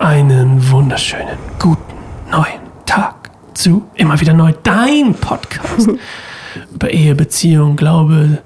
[0.00, 1.82] einen wunderschönen, guten,
[2.30, 5.90] neuen Tag zu immer wieder neu dein Podcast
[6.74, 8.38] über Ehe, Beziehung, Glaube,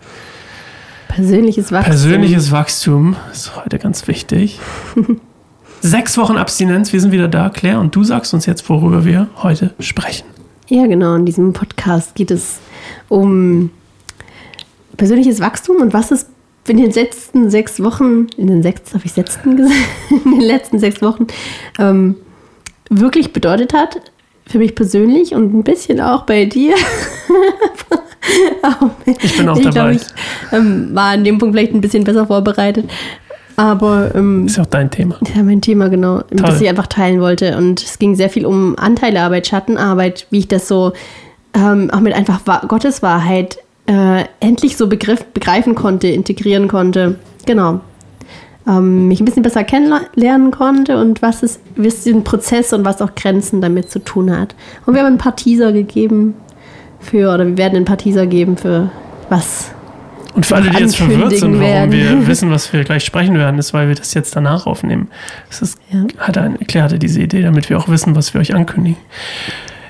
[1.07, 1.91] Persönliches Wachstum.
[1.93, 4.59] persönliches Wachstum ist heute ganz wichtig.
[5.81, 9.29] Sechs Wochen Abstinenz, wir sind wieder da, Claire, und du sagst uns jetzt, worüber wir
[9.37, 10.27] heute sprechen.
[10.67, 11.15] Ja, genau.
[11.15, 12.59] In diesem Podcast geht es
[13.09, 13.71] um
[14.97, 16.27] persönliches Wachstum und was es
[16.69, 19.75] in den letzten sechs Wochen, in den sechs, habe ich letzten gesagt,
[20.25, 21.27] in den letzten sechs Wochen
[21.79, 22.17] ähm,
[22.91, 24.01] wirklich bedeutet hat.
[24.47, 26.75] Für mich persönlich und ein bisschen auch bei dir.
[29.07, 29.71] Ich bin auch ich dabei.
[29.71, 30.03] glaube, ich
[30.53, 32.89] ähm, war an dem Punkt vielleicht ein bisschen besser vorbereitet.
[33.57, 35.19] Aber ähm, Ist auch dein Thema.
[35.35, 36.29] ja, mein Thema, genau, Toll.
[36.39, 37.57] das ich einfach teilen wollte.
[37.57, 40.93] Und es ging sehr viel um Anteilearbeit, Schattenarbeit, wie ich das so
[41.55, 47.17] ähm, auch mit einfach Wa- Gottes Wahrheit äh, endlich so begriff, begreifen konnte, integrieren konnte.
[47.47, 47.81] Genau.
[48.67, 53.03] Ähm, mich ein bisschen besser kennenlernen konnte und was es, was den Prozess und was
[53.03, 54.55] auch Grenzen damit zu tun hat.
[54.87, 56.35] Und wir haben ein paar Teaser gegeben
[56.99, 58.91] für, oder wir werden ein paar Teaser geben für
[59.29, 59.71] was
[60.35, 62.27] Und für alle, die jetzt verwirrt sind, warum ankündigen wir werden.
[62.27, 65.09] wissen, was wir gleich sprechen werden, ist, weil wir das jetzt danach aufnehmen.
[65.51, 66.07] Das ist, Ja.
[66.17, 68.97] hat er erklärt hatte diese Idee, damit wir auch wissen, was wir euch ankündigen.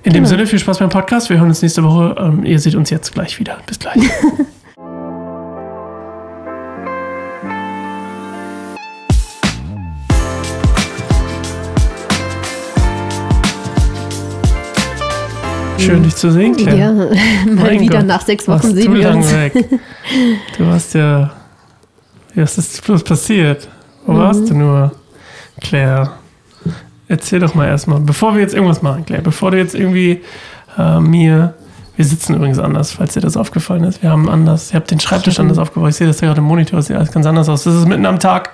[0.04, 0.28] In dem Genau.
[0.28, 1.30] Sinne, viel Spaß beim Podcast.
[1.30, 2.14] Wir hören uns nächste Woche.
[2.18, 3.58] Ähm, ihr seht uns jetzt gleich wieder.
[3.66, 3.96] Bis gleich.
[15.78, 16.78] Schön, dich zu sehen, Claire.
[16.78, 16.92] Ja,
[17.52, 19.32] mal Mein wieder Gott, nach sechs warst Wochen du sehen wir uns.
[19.32, 19.52] weg.
[20.58, 21.30] Du warst ja.
[22.34, 23.68] Was ist bloß passiert?
[24.06, 24.18] Wo Mhm.
[24.18, 24.92] warst du nur,
[25.60, 26.12] Claire?
[27.08, 30.22] Erzähl doch mal erstmal, bevor wir jetzt irgendwas machen, Claire, bevor du jetzt irgendwie
[30.78, 31.54] äh, mir.
[31.96, 34.02] Wir sitzen übrigens anders, falls dir das aufgefallen ist.
[34.02, 34.72] Wir haben anders.
[34.72, 35.90] Ihr habt den Schreibtisch anders aufgebaut.
[35.90, 36.78] Ich sehe das ja gerade im Monitor.
[36.78, 37.62] Das sieht alles ganz anders aus.
[37.62, 38.50] Das ist mitten am Tag.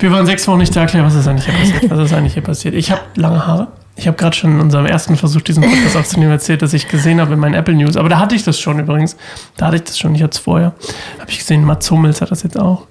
[0.00, 0.86] Wir waren sechs Wochen nicht da.
[0.86, 1.90] Claire, was ist eigentlich hier passiert?
[1.90, 2.74] Was ist eigentlich hier passiert?
[2.74, 3.68] Ich habe lange Haare.
[3.94, 7.20] Ich habe gerade schon in unserem ersten Versuch, diesen Podcast aufzunehmen, erzählt, dass ich gesehen
[7.20, 7.96] habe in meinen Apple News.
[7.96, 9.16] Aber da hatte ich das schon übrigens.
[9.56, 10.14] Da hatte ich das schon.
[10.16, 10.72] Ich hatte es vorher.
[11.20, 12.86] Habe ich gesehen, Mats Hummels hat das jetzt auch.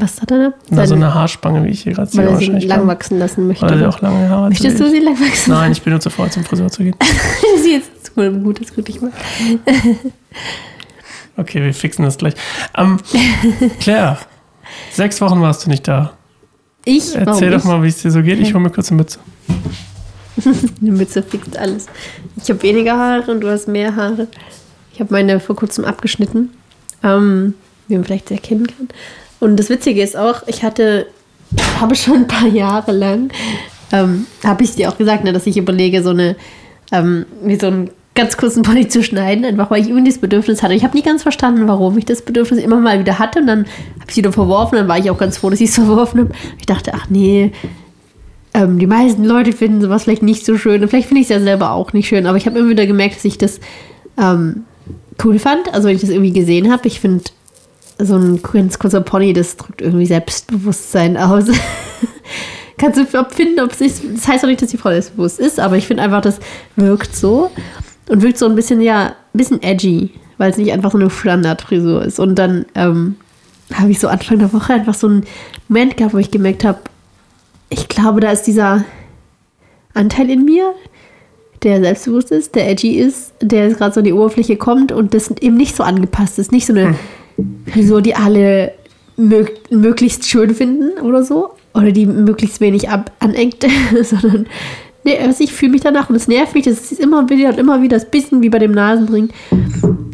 [0.00, 0.54] Was hat er da?
[0.70, 2.24] Na, so eine Haarspange, wie ich hier gerade sehe.
[2.24, 2.86] weil er sie lang dann.
[2.86, 3.68] wachsen lassen möchte.
[3.68, 4.50] Weil er auch lange Haare hat.
[4.50, 5.50] Möchtest du sie lang wachsen?
[5.50, 6.94] Nein, ich bin nur zu faul, zum Friseur zu gehen.
[7.62, 9.12] sie jetzt ist gut, gut, ist gut, ich mag.
[11.36, 12.34] Okay, wir fixen das gleich.
[12.76, 12.98] Ähm,
[13.78, 14.18] Claire,
[14.90, 16.14] sechs Wochen warst du nicht da.
[16.84, 17.14] Ich?
[17.14, 18.40] Erzähl doch mal, wie es dir so geht.
[18.40, 19.20] Ich hole mir kurz eine Mütze.
[20.34, 20.46] ich?
[20.80, 21.86] Eine Mütze fixt alles.
[22.42, 24.26] Ich habe weniger Haare und du hast mehr Haare.
[24.92, 26.50] Ich habe meine vor kurzem abgeschnitten,
[27.04, 27.54] ähm,
[27.86, 28.88] wie man vielleicht erkennen kann.
[29.40, 31.06] Und das Witzige ist auch, ich hatte,
[31.80, 33.30] habe schon ein paar Jahre lang,
[33.92, 36.36] ähm, habe ich dir auch gesagt, ne, dass ich überlege, so eine,
[36.92, 40.62] ähm, wie so einen ganz kurzen Pony zu schneiden, einfach weil ich irgendwie das Bedürfnis
[40.62, 40.74] hatte.
[40.74, 43.60] Ich habe nie ganz verstanden, warum ich das Bedürfnis immer mal wieder hatte und dann
[43.60, 46.20] habe ich es wieder verworfen, dann war ich auch ganz froh, dass ich es verworfen
[46.20, 46.32] habe.
[46.58, 47.52] Ich dachte, ach nee,
[48.54, 51.36] ähm, die meisten Leute finden sowas vielleicht nicht so schön und vielleicht finde ich es
[51.36, 53.60] ja selber auch nicht schön, aber ich habe immer wieder gemerkt, dass ich das
[54.18, 54.64] ähm,
[55.24, 56.88] cool fand, also wenn ich das irgendwie gesehen habe.
[56.88, 57.22] Ich finde,
[57.98, 61.44] so ein ganz kurzer Pony, das drückt irgendwie Selbstbewusstsein aus.
[62.78, 64.02] Kannst du finden, ob es ist.
[64.14, 66.38] Das heißt auch nicht, dass die Frau selbstbewusst ist, aber ich finde einfach, das
[66.76, 67.50] wirkt so
[68.08, 71.10] und wirkt so ein bisschen, ja, ein bisschen edgy, weil es nicht einfach so eine
[71.10, 72.20] Standardfrisur ist.
[72.20, 73.16] Und dann ähm,
[73.74, 75.24] habe ich so Anfang der Woche einfach so einen
[75.66, 76.78] Moment gehabt, wo ich gemerkt habe,
[77.68, 78.84] ich glaube, da ist dieser
[79.94, 80.72] Anteil in mir,
[81.64, 85.30] der selbstbewusst ist, der edgy ist, der gerade so an die Oberfläche kommt und das
[85.40, 86.52] eben nicht so angepasst ist.
[86.52, 86.94] Nicht so eine
[87.72, 88.72] Frisur, die alle
[89.16, 91.50] mög möglichst schön finden oder so.
[91.74, 93.64] Oder die möglichst wenig ab anengt,
[94.02, 94.46] sondern
[95.04, 96.64] nee, also ich fühle mich danach und es nervt mich.
[96.64, 99.28] Das ist immer wieder und immer wieder das bisschen wie bei dem Nasenring.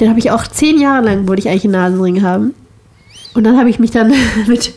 [0.01, 2.55] Den habe ich auch zehn Jahre lang, wollte ich eigentlich einen Nasenring haben.
[3.35, 4.12] Und dann habe ich mich dann
[4.47, 4.75] mit,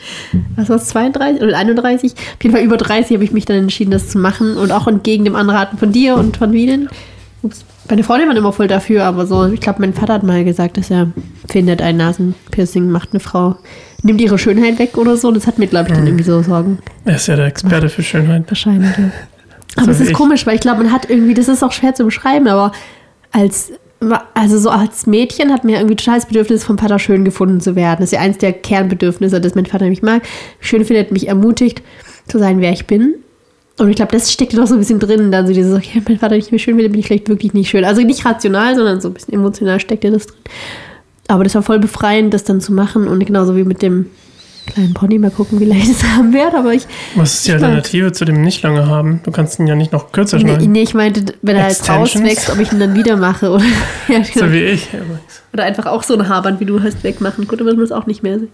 [0.55, 3.57] was war es, 32 oder 31, auf jeden Fall über 30 habe ich mich dann
[3.57, 4.57] entschieden, das zu machen.
[4.57, 6.89] Und auch entgegen dem Anraten von dir und von Wien.
[7.43, 7.65] Ups.
[7.89, 10.77] Meine Freunde waren immer voll dafür, aber so, ich glaube, mein Vater hat mal gesagt,
[10.77, 11.07] dass er
[11.49, 13.55] findet, ein Nasenpiercing macht eine Frau,
[14.03, 15.31] nimmt ihre Schönheit weg oder so.
[15.31, 16.79] Das hat mir, glaube ich, dann irgendwie so Sorgen.
[17.05, 18.43] Er ist ja der Experte für Schönheit.
[18.47, 19.05] Wahrscheinlich, ja.
[19.77, 20.13] Aber So es ist ich.
[20.13, 22.71] komisch, weil ich glaube, man hat irgendwie, das ist auch schwer zu beschreiben, aber
[23.31, 23.71] als,
[24.33, 27.75] also so als Mädchen hat mir irgendwie total das Bedürfnis, vom Vater schön gefunden zu
[27.75, 27.97] werden.
[27.99, 30.23] Das ist ja eins der Kernbedürfnisse, das mein Vater mich mag.
[30.59, 31.83] Schön findet, mich ermutigt,
[32.27, 33.15] zu sein, wer ich bin.
[33.79, 36.03] Und ich glaube, das steckt noch so ein bisschen drin, dann so dieses, okay, wenn
[36.13, 37.85] mein Vater nicht mehr schön findet, bin ich vielleicht wirklich nicht schön.
[37.85, 40.37] Also nicht rational, sondern so ein bisschen emotional steckt ja das drin.
[41.27, 44.07] Aber das war voll befreiend, das dann zu machen und genauso wie mit dem
[44.65, 47.53] kleinen Pony, mal gucken, wie lange ich das haben werde, aber ich, Was ist die.
[47.53, 49.21] Alternative zu dem nicht lange haben?
[49.23, 50.71] Du kannst ihn ja nicht noch kürzer schneiden.
[50.71, 53.51] nee, ich meinte, wenn er halt rauswächst, ob ich ihn dann wieder mache.
[53.51, 53.63] Oder,
[54.07, 54.51] ja, So genau.
[54.53, 54.87] wie ich.
[55.53, 57.47] oder einfach auch so ein Haarband, wie du hast, wegmachen.
[57.47, 58.49] Gut, dann wird man es auch nicht mehr sehen.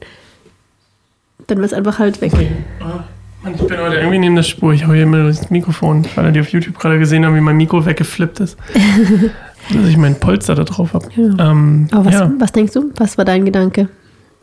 [1.47, 2.31] Dann wird es einfach halt weg.
[2.33, 2.51] Okay.
[2.81, 3.03] Ah,
[3.43, 4.73] Mann, ich bin heute irgendwie neben der Spur.
[4.73, 7.57] Ich habe hier immer das Mikrofon, weil die auf YouTube gerade gesehen haben, wie mein
[7.57, 8.57] Mikro weggeflippt ist.
[9.73, 11.07] dass ich meinen Polster da drauf habe.
[11.15, 11.51] Ja.
[11.51, 12.91] Ähm, Aber was, ja, was denkst du?
[12.95, 13.89] Was war dein Gedanke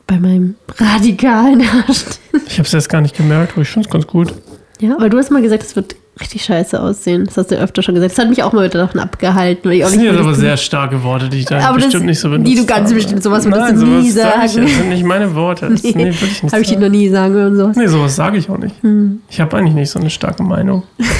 [0.06, 2.04] bei meinem radikalen Arsch?
[2.46, 4.34] ich habe es jetzt gar nicht gemerkt, aber ich finde es ganz gut.
[4.80, 7.24] Ja, weil du hast mal gesagt, es wird richtig scheiße aussehen.
[7.24, 8.12] Das hast du öfter schon gesagt.
[8.12, 9.68] Das hat mich auch mal wieder davon abgehalten.
[9.68, 12.06] Weil ich Das sind jetzt aber sehr starke Worte, die ich da Aber das- bestimmt
[12.06, 12.50] nicht so benutze.
[12.50, 14.66] die du ganz bestimmt- sowas würdest Nein, du nie sowas sag Ich, sagen.
[14.66, 15.68] das sind nicht meine Worte.
[15.70, 16.80] Das, nee, würde ich nicht Habe ich dir sagen.
[16.86, 17.56] noch nie sagen hören.
[17.56, 17.76] Sowas.
[17.76, 18.74] Nee, sowas sage ich auch nicht.
[18.82, 19.20] Hm.
[19.28, 20.82] Ich habe eigentlich nicht so eine starke Meinung.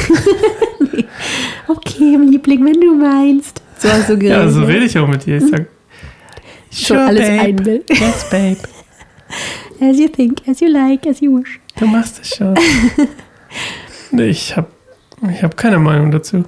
[1.69, 3.62] Okay, Liebling, wenn du meinst.
[3.79, 4.52] So hast du Ja, geredet.
[4.55, 5.37] so rede ich auch mit dir.
[5.37, 5.67] Ich sag,
[6.73, 7.41] Schon alles babe.
[7.41, 7.91] einbild.
[7.91, 8.56] Yes, babe.
[9.81, 11.61] As you think, as you like, as you wish.
[11.79, 12.55] Du machst es schon.
[14.11, 14.67] nee, ich habe
[15.28, 16.44] ich hab keine Meinung dazu.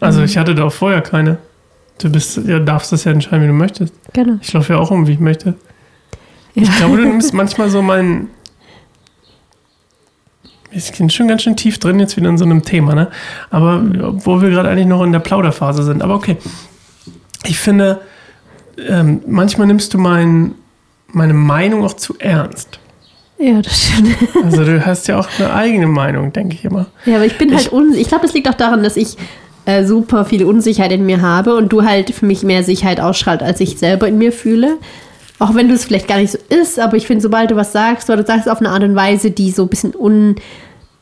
[0.00, 1.38] Also ich hatte da auch vorher keine.
[1.98, 3.92] Du bist, ja, darfst das ja entscheiden, wie du möchtest.
[4.12, 4.38] Genau.
[4.40, 5.54] Ich laufe ja auch um, wie ich möchte.
[6.54, 6.62] Ja.
[6.62, 8.28] Ich glaube, du nimmst manchmal so mein.
[10.70, 13.10] Wir sind schon ganz schön tief drin jetzt wieder in so einem Thema, ne?
[13.50, 16.00] Aber obwohl wir gerade eigentlich noch in der Plauderphase sind.
[16.00, 16.36] Aber okay.
[17.44, 18.00] Ich finde,
[18.88, 20.54] ähm, manchmal nimmst du mein,
[21.08, 22.78] meine Meinung auch zu ernst.
[23.40, 24.16] Ja, das stimmt.
[24.44, 26.86] Also du hast ja auch eine eigene Meinung, denke ich immer.
[27.06, 28.00] Ja, aber ich bin halt unsicher.
[28.02, 29.16] Ich glaube, das liegt auch daran, dass ich
[29.64, 33.42] äh, super viel Unsicherheit in mir habe und du halt für mich mehr Sicherheit ausstrahlst,
[33.42, 34.76] als ich selber in mir fühle.
[35.38, 37.72] Auch wenn du es vielleicht gar nicht so ist, aber ich finde, sobald du was
[37.72, 39.94] sagst, oder du sagst es auf eine Art und Weise, die so ein bisschen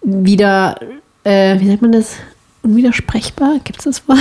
[0.05, 0.76] unwider,
[1.25, 2.14] äh, wie sagt man das?
[2.62, 3.60] Unwidersprechbar?
[3.64, 4.19] Gibt es das Wort?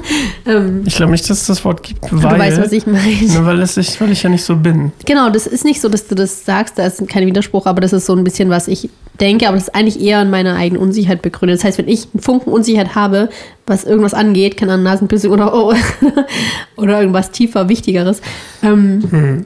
[0.46, 3.16] ähm, Ich glaube nicht, dass es das Wort gibt, du weil, weißt, was ich meine.
[3.26, 4.92] nur weil, es ich, weil ich ja nicht so bin.
[5.06, 7.92] Genau, das ist nicht so, dass du das sagst, da ist kein Widerspruch, aber das
[7.92, 8.88] ist so ein bisschen, was ich
[9.20, 11.58] denke, aber das ist eigentlich eher in meiner eigenen Unsicherheit begründet.
[11.58, 13.28] Das heißt, wenn ich einen Funken Unsicherheit habe,
[13.66, 15.74] was irgendwas angeht, keine Ahnung, Nasenpiercing oder oh,
[16.76, 18.22] oder irgendwas tiefer, Wichtigeres,
[18.62, 19.44] ähm,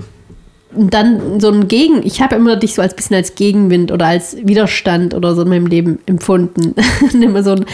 [0.77, 4.37] dann so ein Gegen, ich habe immer dich so als bisschen als Gegenwind oder als
[4.43, 6.75] Widerstand oder so in meinem Leben empfunden.
[7.13, 7.65] immer so ein,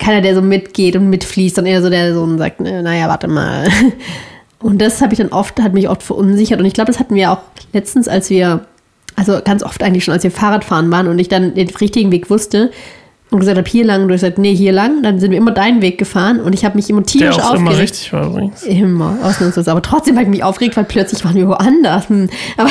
[0.00, 3.68] keiner, der so mitgeht und mitfließt, sondern eher so, der so sagt, naja, warte mal.
[4.62, 6.60] Und das habe ich dann oft, hat mich oft verunsichert.
[6.60, 7.38] Und ich glaube, das hatten wir auch
[7.72, 8.66] letztens, als wir,
[9.16, 12.28] also ganz oft eigentlich schon, als wir Fahrradfahren waren und ich dann den richtigen Weg
[12.28, 12.70] wusste
[13.30, 15.38] und gesagt habe, hier lang, und du hast gesagt, nee, hier lang, dann sind wir
[15.38, 17.90] immer deinen Weg gefahren und ich habe mich immer Der tierisch auch immer aufgeregt.
[17.92, 18.62] richtig war übrigens.
[18.64, 19.70] Immer, ausnahmsweise.
[19.70, 22.10] Aber trotzdem habe ich mich aufgeregt, weil plötzlich waren wir woanders.
[22.10, 22.28] Hm.
[22.58, 22.68] Aber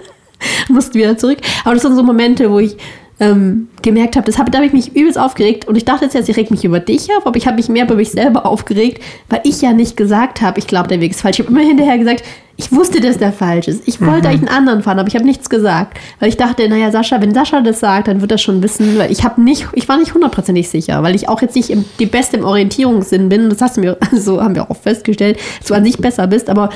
[0.68, 1.38] mussten wieder zurück.
[1.64, 2.76] Aber das sind so Momente, wo ich
[3.20, 6.28] ähm, gemerkt habe, das hab, da habe ich mich übelst aufgeregt und ich dachte jetzt,
[6.28, 9.02] ich reg mich über dich auf, aber ich habe mich mehr über mich selber aufgeregt,
[9.28, 11.38] weil ich ja nicht gesagt habe, ich glaube, der Weg ist falsch.
[11.38, 12.24] Ich habe immer hinterher gesagt,
[12.56, 13.86] ich wusste, dass der falsch ist.
[13.86, 16.90] Ich wollte eigentlich einen anderen fahren, aber ich habe nichts gesagt, weil ich dachte, naja,
[16.90, 19.88] Sascha, wenn Sascha das sagt, dann wird er schon wissen, weil ich habe nicht, ich
[19.88, 23.48] war nicht hundertprozentig sicher, weil ich auch jetzt nicht im, die Beste im Orientierungssinn bin.
[23.50, 26.50] Das hast du mir, so haben wir auch festgestellt, dass du an sich besser bist,
[26.50, 26.70] aber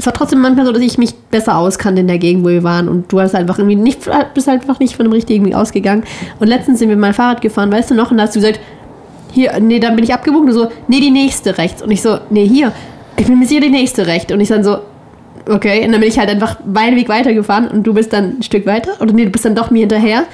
[0.00, 2.62] es war trotzdem manchmal so, dass ich mich besser auskannte in der Gegend, wo wir
[2.62, 2.88] waren.
[2.88, 6.04] Und du hast einfach irgendwie nicht, bist einfach nicht von dem richtigen Weg ausgegangen.
[6.38, 8.10] Und letztens sind wir mal Fahrrad gefahren, weißt du noch?
[8.10, 8.60] Und da hast du gesagt,
[9.30, 10.46] hier, nee, dann bin ich abgebogen.
[10.46, 11.82] Du so, nee, die nächste rechts.
[11.82, 12.72] Und ich so, nee, hier.
[13.18, 14.32] Ich bin mir sicher, die nächste rechts.
[14.32, 14.78] Und ich dann so,
[15.46, 15.84] okay.
[15.84, 18.64] Und dann bin ich halt einfach meinen Weg weitergefahren und du bist dann ein Stück
[18.64, 18.92] weiter.
[19.00, 20.24] Oder nee, du bist dann doch mir hinterher.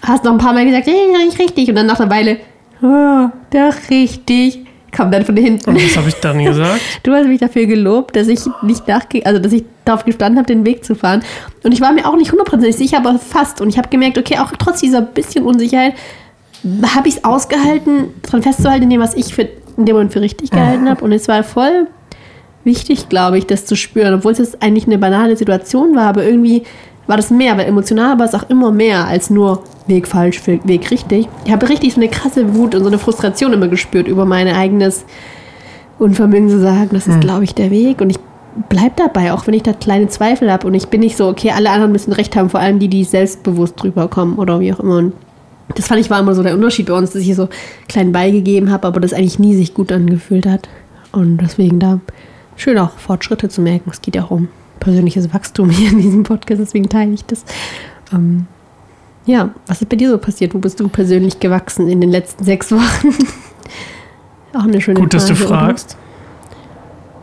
[0.00, 1.68] Hast noch ein paar Mal gesagt, nee, nicht richtig.
[1.68, 2.38] Und dann nach einer Weile,
[2.82, 4.65] oh, doch richtig.
[4.96, 5.68] Kam dann von hinten.
[5.68, 6.80] Und was habe ich dann gesagt?
[7.02, 10.46] Du hast mich dafür gelobt, dass ich nicht nachge also dass ich darauf gestanden habe,
[10.46, 11.22] den Weg zu fahren.
[11.62, 13.60] Und ich war mir auch nicht hundertprozentig sicher, aber fast.
[13.60, 15.92] Und ich habe gemerkt, okay, auch trotz dieser bisschen Unsicherheit
[16.94, 20.22] habe ich es ausgehalten, daran festzuhalten, in dem, was ich für, in dem Moment für
[20.22, 21.04] richtig gehalten habe.
[21.04, 21.88] Und es war voll
[22.64, 26.24] wichtig, glaube ich, das zu spüren, obwohl es jetzt eigentlich eine banale Situation war, aber
[26.24, 26.62] irgendwie
[27.06, 30.90] war das mehr, weil emotional war es auch immer mehr als nur Weg falsch, Weg
[30.90, 31.28] richtig.
[31.44, 34.48] Ich habe richtig so eine krasse Wut und so eine Frustration immer gespürt über mein
[34.48, 35.04] eigenes
[35.98, 38.00] Unvermögen zu sagen, das ist, glaube ich, der Weg.
[38.00, 38.18] Und ich
[38.68, 40.66] bleibe dabei, auch wenn ich da kleine Zweifel habe.
[40.66, 43.04] Und ich bin nicht so, okay, alle anderen müssen recht haben, vor allem die, die
[43.04, 44.98] selbstbewusst drüber kommen oder wie auch immer.
[44.98, 45.12] Und
[45.74, 47.48] das fand ich war immer so der Unterschied bei uns, dass ich so
[47.88, 50.68] klein beigegeben habe, aber das eigentlich nie sich gut angefühlt hat.
[51.12, 52.00] Und deswegen da
[52.56, 53.90] schön auch Fortschritte zu merken.
[53.92, 54.48] Es geht ja auch um
[54.80, 57.44] persönliches Wachstum hier in diesem Podcast, deswegen teile ich das.
[58.12, 58.46] Ähm,
[59.26, 60.54] ja, was ist bei dir so passiert?
[60.54, 63.08] Wo bist du persönlich gewachsen in den letzten sechs Wochen?
[64.54, 65.46] auch eine schöne Gut, dass du oder?
[65.46, 65.96] fragst.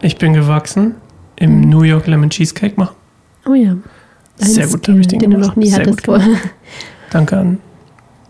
[0.01, 0.95] Ich bin gewachsen
[1.38, 2.95] im New York Lemon Cheesecake machen.
[3.45, 3.75] Oh ja.
[4.36, 5.50] Sehr Ein gut, habe ich den den du gemacht.
[5.51, 6.07] noch nie Sehr hattest.
[7.10, 7.60] Danke an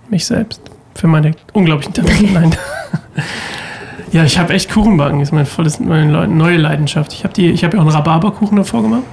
[0.10, 0.62] mich selbst
[0.96, 2.25] für meine unglaublichen Talente.
[2.34, 2.56] Nein.
[4.13, 5.20] ja, ich habe echt Kuchenbacken.
[5.20, 7.12] Das ist mein volles, meine neue Leidenschaft.
[7.13, 9.03] Ich habe die, ich habe ja auch einen Rhabarberkuchen davor gemacht.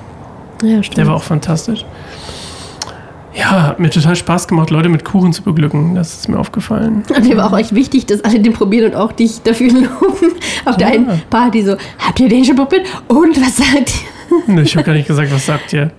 [0.63, 0.99] Ja, stimmt.
[0.99, 1.85] Der war auch fantastisch.
[3.33, 5.95] Ja, hat mir total Spaß gemacht, Leute mit Kuchen zu beglücken.
[5.95, 7.05] Das ist mir aufgefallen.
[7.15, 10.35] Und mir war auch echt wichtig, dass alle den probieren und auch dich dafür loben.
[10.65, 10.95] Auf der Ja.
[10.95, 12.87] einen Party so, habt ihr den schon probiert?
[13.09, 13.93] Und was sagt
[14.49, 14.55] ihr?
[14.55, 15.91] Nö, ich habe gar nicht gesagt, was sagt ihr.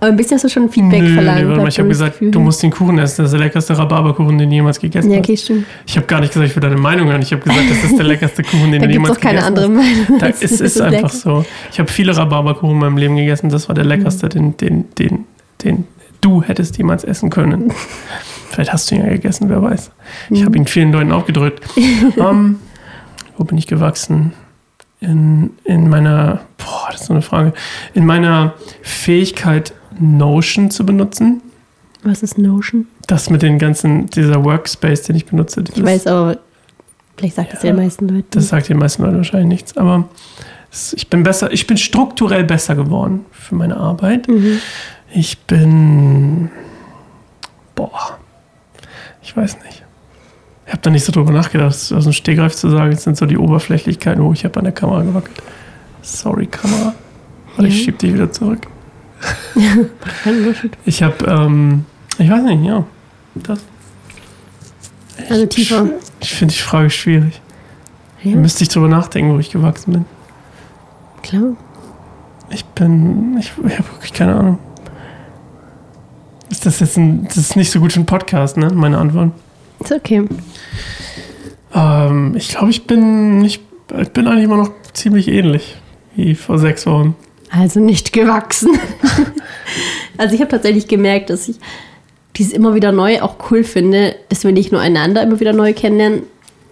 [0.00, 1.46] Aber ein bisschen hast du schon Feedback Nö, verlangt.
[1.48, 2.30] warte mal, ich habe gesagt, Gefühl.
[2.30, 3.22] du musst den Kuchen essen.
[3.22, 5.24] Das ist der leckerste Rhabarberkuchen, den du jemals gegessen Ja, hast.
[5.24, 5.66] okay, stimmt.
[5.86, 7.20] Ich habe gar nicht gesagt, ich will deine Meinung hören.
[7.22, 9.20] Ich habe gesagt, das ist der leckerste Kuchen, den Da du gibt es jemals auch
[9.20, 10.08] keine gegessen andere hast.
[10.08, 10.18] Meinung.
[10.20, 11.08] Da, es das ist einfach lecker.
[11.08, 11.44] so.
[11.72, 13.48] Ich habe viele Rhabarberkuchen in meinem Leben gegessen.
[13.50, 15.24] Das war der leckerste, den, den, den,
[15.64, 15.84] den
[16.20, 17.72] du hättest jemals essen können.
[18.50, 19.90] Vielleicht hast du ihn ja gegessen, wer weiß.
[20.30, 21.64] Ich habe ihn vielen Leuten aufgedrückt.
[22.16, 22.56] Ähm,
[23.36, 24.32] wo bin ich gewachsen?
[25.00, 27.52] In, in meiner, boah, das ist so eine Frage,
[27.94, 31.42] in meiner Fähigkeit, Notion zu benutzen.
[32.02, 32.86] Was ist Notion?
[33.06, 35.64] Das mit den ganzen, dieser Workspace, den ich benutze.
[35.74, 36.38] Ich weiß aber,
[37.16, 38.28] vielleicht sagt das ja den meisten Leuten.
[38.30, 39.76] Das sagt den meisten Leuten wahrscheinlich nichts.
[39.76, 40.08] Aber
[40.70, 44.28] es, ich bin besser, ich bin strukturell besser geworden für meine Arbeit.
[44.28, 44.58] Mhm.
[45.12, 46.50] Ich bin.
[47.74, 48.18] Boah.
[49.22, 49.84] Ich weiß nicht.
[50.66, 52.90] Ich habe da nicht so drüber nachgedacht, das aus dem Stegreif zu sagen.
[52.90, 54.22] Das sind so die Oberflächlichkeiten.
[54.22, 55.42] Oh, ich habe an der Kamera gewackelt.
[56.02, 56.94] Sorry, Kamera.
[57.56, 57.84] Warte, ich Ja.
[57.86, 58.66] schieb dich wieder zurück.
[60.84, 61.84] Ich habe, ähm,
[62.18, 62.84] ich weiß nicht, ja.
[63.34, 63.60] Das,
[65.28, 65.86] Also tiefer.
[66.20, 67.40] ich finde die Frage schwierig.
[68.22, 70.04] Ja, Da müsste ich drüber nachdenken, wo ich gewachsen bin.
[71.22, 71.56] klar.
[72.50, 73.36] Ich bin.
[73.38, 74.58] Ich, ich habe wirklich keine Ahnung.
[76.50, 77.24] Ist das jetzt ein.
[77.24, 78.70] Das ist nicht so gut für einen Podcast, ne?
[78.72, 79.32] Meine Antwort.
[79.80, 80.24] Ist okay.
[81.74, 83.44] Ähm, ich glaube, ich bin.
[83.44, 83.60] Ich,
[84.00, 85.76] ich bin eigentlich immer noch ziemlich ähnlich
[86.16, 87.14] wie vor sechs Wochen.
[87.50, 88.78] Also nicht gewachsen.
[90.18, 91.56] also ich habe tatsächlich gemerkt, dass ich
[92.36, 95.72] dieses immer wieder neu auch cool finde, dass wir nicht nur einander immer wieder neu
[95.72, 96.22] kennenlernen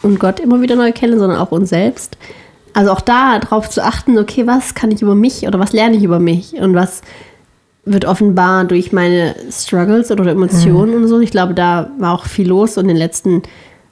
[0.02, 2.16] und Gott immer wieder neu kennen, sondern auch uns selbst.
[2.72, 5.96] Also auch da drauf zu achten, okay, was kann ich über mich oder was lerne
[5.96, 7.00] ich über mich und was
[7.86, 11.20] wird offenbar durch meine Struggles oder Emotionen und so.
[11.20, 13.42] Ich glaube, da war auch viel los in den letzten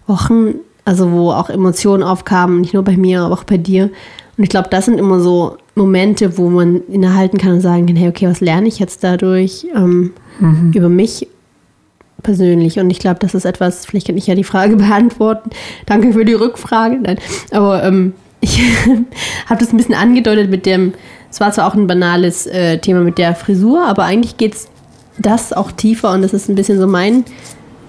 [0.06, 3.84] Wochen, also wo auch Emotionen aufkamen, nicht nur bei mir, aber auch bei dir.
[4.36, 7.96] Und ich glaube, das sind immer so Momente, wo man innehalten kann und sagen kann,
[7.96, 10.12] hey, okay, was lerne ich jetzt dadurch ähm,
[10.72, 11.26] über mich
[12.22, 12.78] persönlich?
[12.78, 15.50] Und ich glaube, das ist etwas, vielleicht kann ich ja die Frage beantworten.
[15.86, 16.98] Danke für die Rückfrage.
[17.02, 17.18] Nein,
[17.50, 18.60] aber ähm, ich
[19.46, 20.92] habe das ein bisschen angedeutet mit dem,
[21.30, 24.68] es war zwar auch ein banales äh, Thema mit der Frisur, aber eigentlich geht es
[25.18, 27.24] das auch tiefer und das ist ein bisschen so mein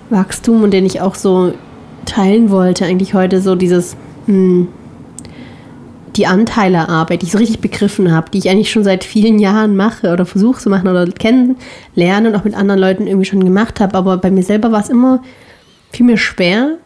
[0.09, 1.53] Wachstum und den ich auch so
[2.05, 3.95] teilen wollte, eigentlich heute so dieses,
[4.27, 4.67] mh,
[6.15, 9.75] die Anteilearbeit, die ich so richtig begriffen habe, die ich eigentlich schon seit vielen Jahren
[9.75, 13.79] mache oder versuche zu machen oder kennenlernen und auch mit anderen Leuten irgendwie schon gemacht
[13.79, 15.21] habe, aber bei mir selber war es immer
[15.91, 16.77] viel mir schwer,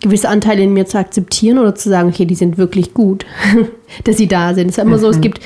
[0.00, 3.26] gewisse Anteile in mir zu akzeptieren oder zu sagen, okay, die sind wirklich gut,
[4.04, 4.68] dass sie da sind.
[4.68, 5.40] Es ist immer so, es gibt,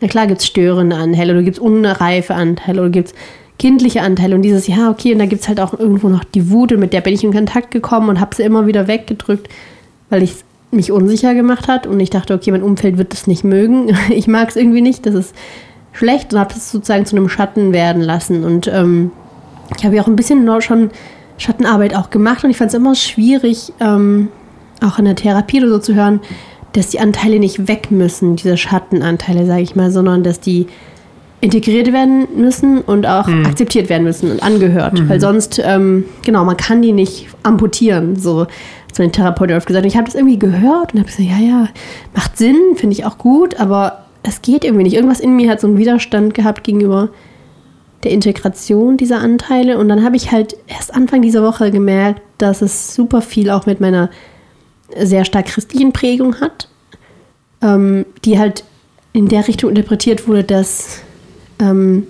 [0.00, 3.14] na klar gibt es störende Anteile oder gibt es unreife Anteile oder gibt es
[3.58, 6.50] kindliche Anteile und dieses, ja, okay, und da gibt es halt auch irgendwo noch die
[6.50, 9.48] Wut und mit der bin ich in Kontakt gekommen und habe sie immer wieder weggedrückt,
[10.10, 10.34] weil ich
[10.74, 13.96] mich unsicher gemacht hat und ich dachte, okay, mein Umfeld wird das nicht mögen.
[14.10, 15.34] Ich mag es irgendwie nicht, das ist
[15.92, 19.12] schlecht und habe es sozusagen zu einem Schatten werden lassen und ähm,
[19.76, 20.90] ich habe ja auch ein bisschen schon
[21.38, 24.28] Schattenarbeit auch gemacht und ich fand es immer schwierig, ähm,
[24.82, 26.20] auch in der Therapie oder so zu hören,
[26.72, 30.66] dass die Anteile nicht weg müssen, diese Schattenanteile, sage ich mal, sondern dass die
[31.44, 34.94] integriert werden müssen und auch akzeptiert werden müssen und angehört.
[35.10, 39.84] Weil sonst, ähm, genau, man kann die nicht amputieren, so hat mein Therapeut oft gesagt.
[39.84, 41.68] Und ich habe das irgendwie gehört und habe gesagt, ja, ja,
[42.14, 44.94] macht Sinn, finde ich auch gut, aber es geht irgendwie nicht.
[44.94, 47.10] Irgendwas in mir hat so einen Widerstand gehabt gegenüber
[48.04, 49.76] der Integration dieser Anteile.
[49.76, 53.66] Und dann habe ich halt erst Anfang dieser Woche gemerkt, dass es super viel auch
[53.66, 54.08] mit meiner
[54.98, 56.70] sehr stark christlichen Prägung hat,
[57.60, 58.64] ähm, die halt
[59.12, 61.02] in der Richtung interpretiert wurde, dass
[61.58, 62.06] ähm,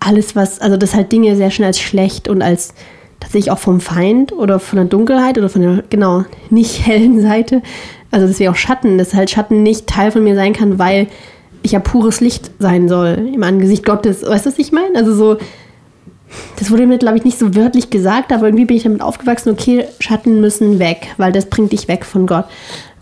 [0.00, 2.74] alles, was, also dass halt Dinge sehr schnell als schlecht und als
[3.20, 7.62] tatsächlich auch vom Feind oder von der Dunkelheit oder von der, genau, nicht hellen Seite,
[8.10, 11.08] also wir auch Schatten, dass halt Schatten nicht Teil von mir sein kann, weil
[11.62, 14.22] ich ja pures Licht sein soll im Angesicht Gottes.
[14.24, 14.96] Weißt du, was ich meine?
[14.96, 15.38] Also so,
[16.58, 19.50] das wurde mir, glaube ich, nicht so wörtlich gesagt, aber irgendwie bin ich damit aufgewachsen,
[19.50, 22.44] okay, Schatten müssen weg, weil das bringt dich weg von Gott.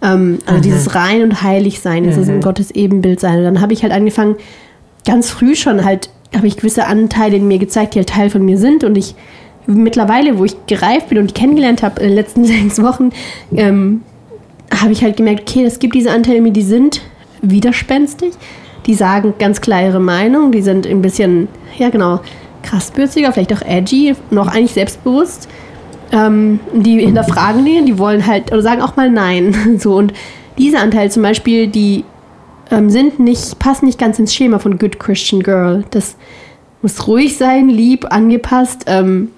[0.01, 3.39] Ähm, also dieses rein und heilig sein, das ist ein Gottes Ebenbild sein.
[3.39, 4.37] Und dann habe ich halt angefangen,
[5.05, 8.45] ganz früh schon halt, habe ich gewisse Anteile in mir gezeigt, die halt Teil von
[8.45, 8.85] mir sind.
[8.85, 9.15] Und ich
[9.67, 13.11] mittlerweile, wo ich gereift bin und die kennengelernt habe in den letzten sechs Wochen,
[13.55, 14.03] ähm,
[14.75, 17.03] habe ich halt gemerkt, okay, es gibt diese Anteile in mir, die sind
[17.43, 18.33] widerspenstig,
[18.87, 22.21] die sagen ganz klar ihre Meinung, die sind ein bisschen, ja genau,
[22.63, 25.49] krassbürziger, vielleicht auch edgy, noch eigentlich selbstbewusst.
[26.13, 29.55] Ähm, die hinterfragen den, die wollen halt, oder sagen auch mal Nein.
[29.79, 30.13] So, und
[30.59, 32.05] diese Anteile zum Beispiel, die
[32.73, 35.85] ähm, sind nicht, passen nicht ganz ins Schema von Good Christian Girl.
[35.91, 36.17] Das
[36.81, 39.29] muss ruhig sein, lieb, angepasst, ähm,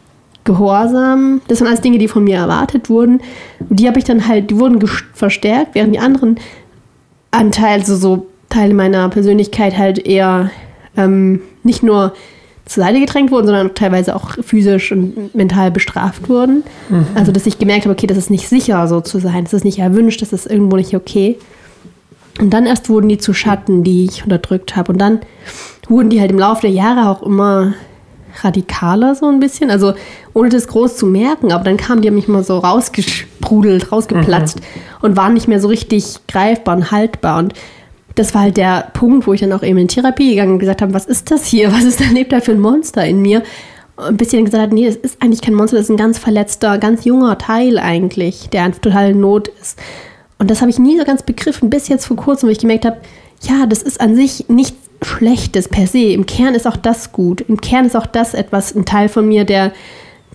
[0.45, 1.43] gehorsam.
[1.49, 3.21] Das sind alles Dinge, die von mir erwartet wurden.
[3.69, 6.39] Und die habe ich dann halt, die wurden verstärkt, während die anderen
[7.31, 10.51] Anteile, also so Teile meiner Persönlichkeit halt eher
[10.97, 12.15] ähm, nicht nur
[12.67, 16.63] zur Seite gedrängt wurden, sondern teilweise auch physisch und mental bestraft wurden.
[16.89, 17.07] Mhm.
[17.15, 19.45] Also, dass ich gemerkt habe, okay, das ist nicht sicher, so zu sein.
[19.45, 21.37] Das ist nicht erwünscht, das ist irgendwo nicht okay.
[22.41, 24.93] Und dann erst wurden die zu Schatten, die ich unterdrückt habe.
[24.93, 25.21] Und dann
[25.89, 27.75] wurden die halt im Laufe der Jahre auch immer
[28.43, 29.71] radikaler so ein bisschen.
[29.71, 29.95] Also
[30.33, 34.63] ohne das groß zu merken, aber dann kamen die mich mal so rausgesprudelt, rausgeplatzt mhm.
[35.03, 37.39] und waren nicht mehr so richtig greifbar und haltbar.
[37.39, 37.55] Und
[38.17, 40.83] das war halt der Punkt, wo ich dann auch eben in Therapie gegangen und gesagt
[40.83, 41.73] habe, was ist das hier?
[41.73, 43.43] Was ist denn lebt da für ein Monster in mir?
[43.97, 46.19] Und ein bisschen gesagt hat, nee, das ist eigentlich kein Monster, das ist ein ganz
[46.19, 49.79] verletzter, ganz junger Teil eigentlich, der einfach total in Not ist.
[50.45, 52.85] Und das habe ich nie so ganz begriffen, bis jetzt vor kurzem, wo ich gemerkt
[52.85, 52.99] habe,
[53.41, 56.13] ja, das ist an sich nichts Schlechtes per se.
[56.13, 57.41] Im Kern ist auch das gut.
[57.41, 59.73] Im Kern ist auch das etwas, ein Teil von mir, der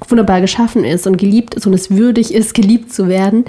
[0.07, 3.45] wunderbar geschaffen ist und geliebt ist und es würdig ist, geliebt zu werden.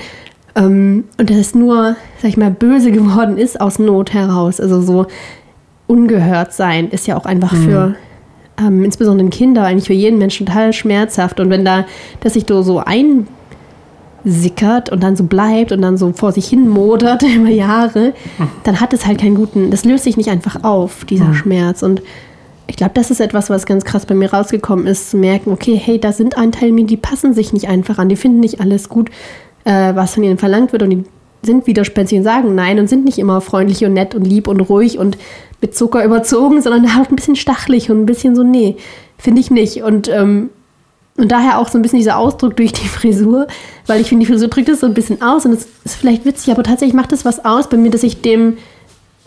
[0.55, 4.61] Ähm, und dass es nur, sag ich mal, böse geworden ist aus Not heraus.
[4.61, 5.07] Also so
[5.87, 7.65] ungehört sein ist ja auch einfach mhm.
[7.65, 7.95] für
[8.59, 11.41] ähm, insbesondere Kinder, eigentlich für jeden Menschen total schmerzhaft.
[11.41, 11.87] Und wenn da,
[12.21, 12.81] dass sich so
[14.25, 18.13] einsickert und dann so bleibt und dann so vor sich hin modert über Jahre,
[18.65, 21.35] dann hat es halt keinen guten, das löst sich nicht einfach auf, dieser mhm.
[21.35, 21.83] Schmerz.
[21.83, 22.03] Und
[22.67, 25.75] ich glaube, das ist etwas, was ganz krass bei mir rausgekommen ist, zu merken, okay,
[25.75, 28.61] hey, da sind ein Teil mir, die passen sich nicht einfach an, die finden nicht
[28.61, 29.11] alles gut
[29.65, 31.05] äh, was von ihnen verlangt wird und die
[31.43, 34.61] sind widerspenstig und sagen nein und sind nicht immer freundlich und nett und lieb und
[34.61, 35.17] ruhig und
[35.61, 38.77] mit Zucker überzogen, sondern halt ein bisschen stachelig und ein bisschen so, nee,
[39.19, 39.83] finde ich nicht.
[39.83, 40.51] Und, ähm,
[41.21, 43.47] und daher auch so ein bisschen dieser Ausdruck durch die Frisur,
[43.87, 46.25] weil ich finde, die Frisur drückt es so ein bisschen aus und es ist vielleicht
[46.25, 48.59] witzig, aber tatsächlich macht es was aus bei mir, dass ich dem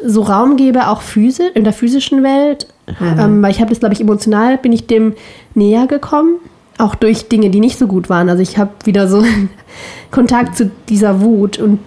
[0.05, 2.67] so Raum gebe, auch physisch, in der physischen Welt,
[2.99, 3.19] mhm.
[3.19, 5.13] ähm, weil ich habe das, glaube ich, emotional, bin ich dem
[5.53, 6.39] näher gekommen
[6.77, 8.29] auch durch Dinge, die nicht so gut waren.
[8.29, 9.23] Also ich habe wieder so
[10.11, 11.79] Kontakt zu dieser Wut und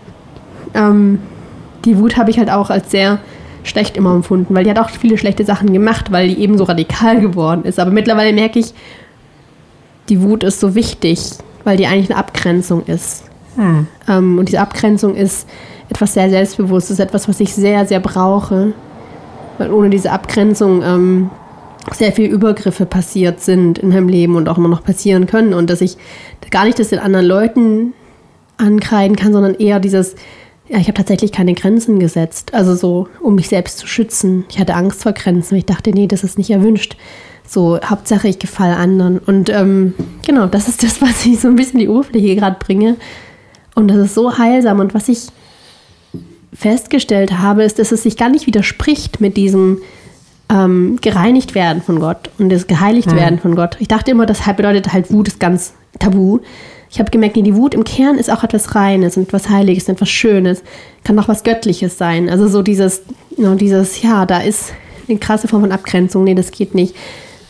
[0.75, 1.19] ähm,
[1.85, 3.19] die Wut habe ich halt auch als sehr
[3.63, 6.65] schlecht immer empfunden, weil die hat auch viele schlechte Sachen gemacht, weil die eben so
[6.65, 7.79] radikal geworden ist.
[7.79, 8.75] Aber mittlerweile merke ich,
[10.09, 11.21] die Wut ist so wichtig,
[11.65, 13.25] weil die eigentlich eine Abgrenzung ist.
[13.57, 13.87] Hm.
[14.09, 15.49] Ähm, und diese Abgrenzung ist
[15.89, 18.73] etwas sehr Selbstbewusstes, etwas, was ich sehr, sehr brauche.
[19.59, 21.31] Weil ohne diese Abgrenzung ähm,
[21.95, 25.71] sehr viele Übergriffe passiert sind in meinem Leben und auch immer noch passieren können und
[25.71, 25.97] dass ich
[26.51, 27.95] gar nicht das den anderen Leuten
[28.57, 30.15] ankreiden kann, sondern eher dieses,
[30.69, 34.45] ja, ich habe tatsächlich keine Grenzen gesetzt, also so, um mich selbst zu schützen.
[34.51, 36.97] Ich hatte Angst vor Grenzen, ich dachte, nee, das ist nicht erwünscht.
[37.47, 39.19] So, Hauptsache, ich gefalle anderen.
[39.19, 42.97] Und ähm, genau, das ist das, was ich so ein bisschen die Oberfläche gerade bringe.
[43.75, 44.81] Und das ist so heilsam.
[44.81, 45.27] Und was ich
[46.53, 49.83] festgestellt habe, ist, dass es sich gar nicht widerspricht mit diesem,
[50.49, 53.17] ähm, gereinigt werden von Gott und das geheiligt mhm.
[53.17, 53.77] werden von Gott.
[53.81, 56.41] Ich dachte immer, das bedeutet halt Wut ist ganz tabu.
[56.89, 60.09] Ich habe gemerkt, die Wut im Kern ist auch etwas Reines und etwas Heiliges, etwas
[60.09, 60.63] Schönes,
[61.03, 62.31] kann auch was Göttliches sein.
[62.31, 63.03] Also so dieses,
[63.37, 64.73] know, dieses, ja, da ist
[65.09, 66.95] eine krasse Form von Abgrenzung, nee, das geht nicht.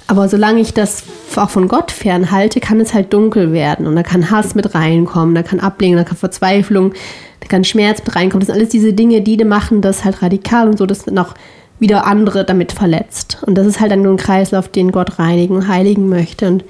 [0.09, 1.03] Aber solange ich das
[1.35, 5.35] auch von Gott fernhalte, kann es halt dunkel werden und da kann Hass mit reinkommen,
[5.35, 6.93] da kann Ablehnung, da kann Verzweiflung,
[7.41, 8.41] da kann Schmerz mit reinkommen.
[8.41, 11.35] Das sind alles diese Dinge, die machen das halt radikal und so, dass noch
[11.79, 13.39] wieder andere damit verletzt.
[13.47, 16.49] Und das ist halt dann nur ein Kreislauf, den Gott reinigen und heiligen möchte.
[16.49, 16.65] Und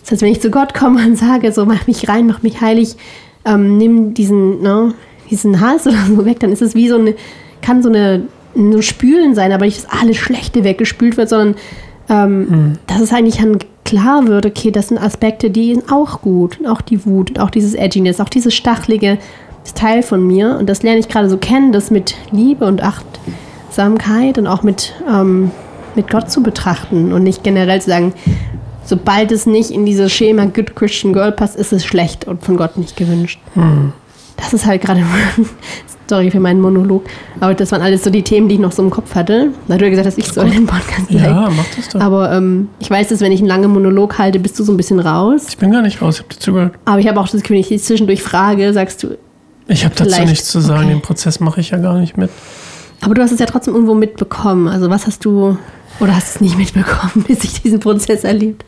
[0.00, 2.60] das heißt, wenn ich zu Gott komme und sage, so mach mich rein, mach mich
[2.60, 2.96] heilig,
[3.44, 4.94] ähm, nimm diesen, ne,
[5.30, 7.14] diesen Hass oder so weg, dann ist es wie so eine,
[7.62, 8.22] kann so eine,
[8.56, 11.54] ein Spülen sein, aber nicht, dass alles Schlechte weggespült wird, sondern
[12.08, 12.78] ähm, hm.
[12.86, 16.60] dass es eigentlich dann klar wird, okay, das sind Aspekte, die sind auch gut.
[16.60, 19.18] Und auch die Wut, und auch dieses Edginess, auch dieses Stachelige
[19.64, 20.56] ist Teil von mir.
[20.58, 23.06] Und das lerne ich gerade so kennen, das mit Liebe und Acht
[23.78, 25.52] Achtsamkeit und auch mit, ähm,
[25.94, 28.12] mit Gott zu betrachten und nicht generell zu sagen,
[28.84, 32.56] sobald es nicht in dieses Schema Good Christian Girl passt, ist es schlecht und von
[32.56, 33.38] Gott nicht gewünscht.
[33.54, 33.92] Hm.
[34.36, 35.00] Das ist halt gerade,
[36.08, 37.04] sorry für meinen Monolog,
[37.40, 39.50] aber das waren alles so die Themen, die ich noch so im Kopf hatte.
[39.68, 41.56] Da du gesagt, dass ich soll den Podcast Ja, like.
[41.56, 42.00] mach das doch.
[42.00, 44.76] Aber ähm, ich weiß, dass wenn ich einen langen Monolog halte, bist du so ein
[44.76, 45.46] bisschen raus.
[45.48, 46.74] Ich bin gar nicht raus, ich habe dir zugehört.
[46.84, 49.18] Aber ich habe auch das Gefühl, wenn ich dich zwischendurch frage, sagst du.
[49.68, 50.94] Ich habe dazu nichts zu sagen, okay.
[50.94, 52.30] den Prozess mache ich ja gar nicht mit.
[53.00, 54.66] Aber du hast es ja trotzdem irgendwo mitbekommen.
[54.66, 55.56] Also was hast du
[56.00, 58.64] oder hast es nicht mitbekommen, bis sich diesen Prozess erlebt?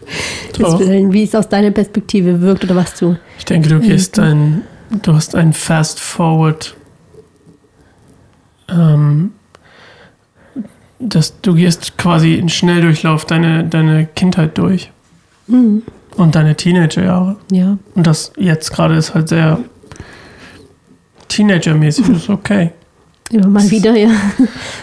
[0.59, 3.16] Wie es aus deiner Perspektive wirkt oder was du.
[3.38, 4.62] Ich denke, du gehst ein,
[5.03, 6.76] du hast ein Fast Forward.
[8.70, 9.33] Ähm,
[11.00, 14.90] dass du gehst quasi in Schnelldurchlauf deine, deine Kindheit durch.
[15.46, 15.83] Mhm.
[16.16, 17.37] Und deine Teenagerjahre.
[17.50, 17.78] Ja.
[17.94, 19.59] Und das jetzt gerade ist halt sehr
[21.28, 22.72] Teenager-mäßig, das ist okay.
[23.30, 24.11] Immer mal wieder, ja.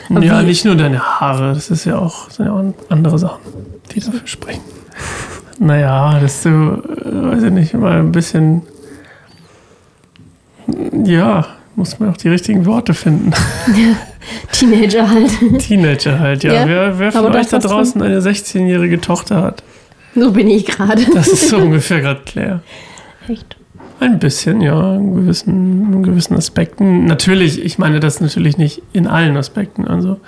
[0.21, 3.41] ja, nicht nur deine Haare, das ist ja auch, sind ja auch andere Sachen,
[3.93, 4.61] die dafür sprechen.
[5.59, 8.61] Naja, dass du, äh, weiß ich nicht, mal ein bisschen,
[11.03, 11.45] ja,
[11.77, 13.31] muss man auch die richtigen Worte finden.
[13.67, 13.95] Ja,
[14.51, 15.59] Teenager halt.
[15.59, 16.53] Teenager halt, ja.
[16.53, 19.63] Ja, wer wer von euch da draußen eine 16-jährige Tochter hat?
[20.15, 21.05] So bin ich gerade.
[21.13, 22.61] Das ist so ungefähr gerade Claire.
[23.27, 23.55] Echt.
[23.99, 27.05] Ein bisschen, ja, in gewissen, in gewissen Aspekten.
[27.05, 29.87] Natürlich, ich meine das natürlich nicht in allen Aspekten.
[29.87, 30.19] Also,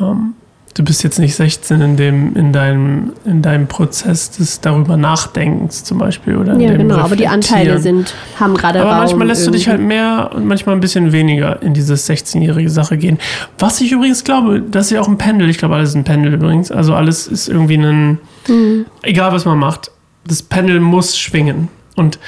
[0.00, 0.34] ähm,
[0.74, 5.84] du bist jetzt nicht 16 in, dem, in, deinem, in deinem Prozess des darüber Nachdenkens
[5.84, 6.36] zum Beispiel.
[6.36, 9.46] Oder in Ja, dem genau, aber die Anteile sind, haben gerade Aber Raum manchmal lässt
[9.46, 9.94] du dich halt irgendwie.
[9.94, 13.18] mehr und manchmal ein bisschen weniger in diese 16-jährige Sache gehen.
[13.58, 15.48] Was ich übrigens glaube, das ist ja auch ein Pendel.
[15.48, 16.72] Ich glaube, alles ist ein Pendel übrigens.
[16.72, 18.86] Also alles ist irgendwie ein, Mhm.
[19.02, 19.90] egal was man macht,
[20.26, 21.68] das Pendel muss schwingen.
[21.96, 22.18] Und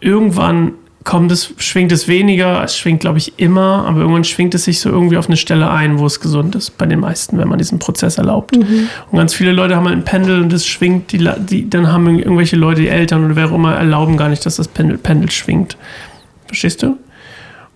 [0.00, 0.72] irgendwann
[1.08, 4.78] kommt es, schwingt es weniger, es schwingt, glaube ich, immer, aber irgendwann schwingt es sich
[4.78, 7.56] so irgendwie auf eine Stelle ein, wo es gesund ist, bei den meisten, wenn man
[7.56, 8.54] diesen Prozess erlaubt.
[8.54, 8.90] Mhm.
[9.10, 12.18] Und ganz viele Leute haben halt ein Pendel und das schwingt, die, die, dann haben
[12.18, 15.30] irgendwelche Leute, die Eltern oder wer auch immer, erlauben gar nicht, dass das Pendel, Pendel
[15.30, 15.78] schwingt.
[16.46, 16.98] Verstehst du?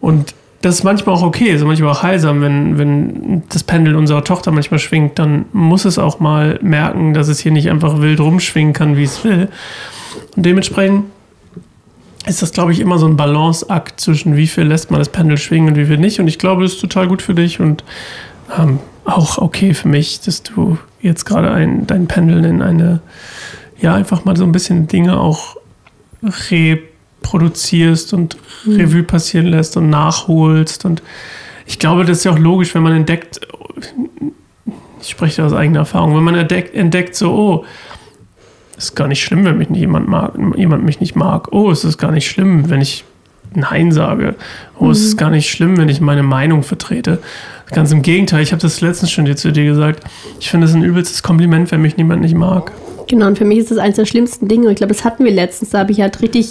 [0.02, 4.24] Und das ist manchmal auch okay, ist manchmal auch heilsam, wenn, wenn das Pendel unserer
[4.24, 8.20] Tochter manchmal schwingt, dann muss es auch mal merken, dass es hier nicht einfach wild
[8.20, 9.48] rumschwingen kann, wie es will.
[10.36, 11.04] Und dementsprechend
[12.26, 15.38] ist das, glaube ich, immer so ein Balanceakt zwischen wie viel lässt man das Pendel
[15.38, 16.20] schwingen und wie viel nicht.
[16.20, 17.84] Und ich glaube, das ist total gut für dich und
[18.56, 23.00] ähm, auch okay für mich, dass du jetzt gerade ein, dein Pendel in eine,
[23.80, 25.56] ja, einfach mal so ein bisschen Dinge auch
[26.22, 30.84] reproduzierst und Revue passieren lässt und nachholst.
[30.84, 31.02] Und
[31.66, 33.40] ich glaube, das ist ja auch logisch, wenn man entdeckt,
[35.00, 37.64] ich spreche aus eigener Erfahrung, wenn man entdeckt, entdeckt so, oh,
[38.84, 41.52] ist gar nicht schlimm, wenn mich nicht jemand mag, jemand mich nicht mag.
[41.52, 43.04] Oh, es ist gar nicht schlimm, wenn ich
[43.54, 44.34] Nein sage.
[44.78, 47.18] Oh, es ist gar nicht schlimm, wenn ich meine Meinung vertrete.
[47.70, 50.04] Ganz im Gegenteil, ich habe das letztens schon zu dir gesagt.
[50.40, 52.72] Ich finde es ein übelstes Kompliment, wenn mich niemand nicht mag.
[53.08, 54.70] Genau, und für mich ist das eines der schlimmsten Dinge.
[54.70, 55.70] Ich glaube, das hatten wir letztens.
[55.70, 56.50] Da habe ich halt richtig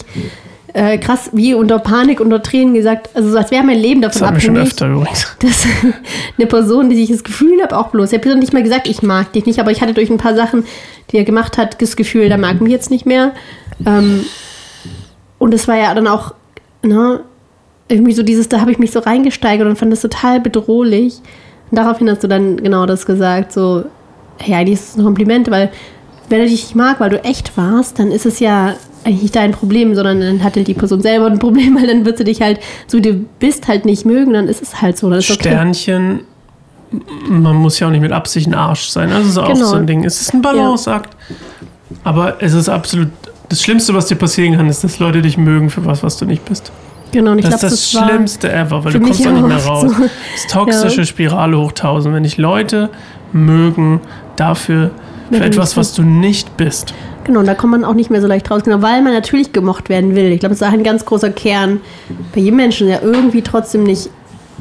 [0.73, 4.13] äh, krass, wie unter Panik, unter Tränen gesagt, also so als wäre mein Leben Das
[4.13, 4.71] davon haben wir schon abhängig.
[4.71, 5.35] öfter übrigens.
[5.39, 5.65] dass
[6.37, 9.01] eine Person, die ich das Gefühl habe, auch bloß, ich habe nicht mal gesagt, ich
[9.01, 10.65] mag dich nicht, aber ich hatte durch ein paar Sachen,
[11.11, 13.33] die er gemacht hat, das Gefühl, der mag mich jetzt nicht mehr.
[13.85, 14.23] Ähm,
[15.39, 16.33] und es war ja dann auch,
[16.83, 17.21] ne,
[17.87, 21.15] irgendwie so dieses, da habe ich mich so reingesteigert und fand das total bedrohlich.
[21.69, 23.83] Und daraufhin hast du dann genau das gesagt, so,
[24.37, 25.69] hey, eigentlich ist es ein Kompliment, weil
[26.29, 29.35] wenn er dich nicht mag, weil du echt warst, dann ist es ja eigentlich nicht
[29.35, 32.41] dein Problem, sondern dann hatte die Person selber ein Problem, weil dann wird sie dich
[32.41, 35.09] halt, so wie du bist, halt nicht mögen, dann ist es halt so.
[35.09, 35.49] Das okay.
[35.49, 36.21] Sternchen,
[37.27, 39.09] man muss ja auch nicht mit Absicht ein Arsch sein.
[39.09, 39.65] Das ist auch Genau.
[39.65, 40.03] so ein Ding.
[40.03, 41.15] Es ist ein Balanceakt.
[42.03, 43.09] Aber es ist absolut,
[43.49, 46.25] das Schlimmste, was dir passieren kann, ist, dass Leute dich mögen für was, was du
[46.25, 46.71] nicht bist.
[47.11, 49.45] Genau, und ich Das glaube, ist das, das Schlimmste ever, weil du kommst da nicht
[49.47, 49.81] mehr raus.
[49.81, 49.87] so.
[49.89, 52.15] Das ist toxische Spirale hoch 1000.
[52.15, 52.89] Wenn dich Leute
[53.33, 53.99] mögen
[54.37, 54.91] dafür,
[55.29, 56.93] für du etwas, was du nicht bist.
[57.31, 59.53] Genau, und da kommt man auch nicht mehr so leicht raus, genau, weil man natürlich
[59.53, 60.33] gemocht werden will.
[60.33, 61.79] Ich glaube, das ist auch ein ganz großer Kern
[62.35, 64.09] bei jedem Menschen, ja irgendwie trotzdem nicht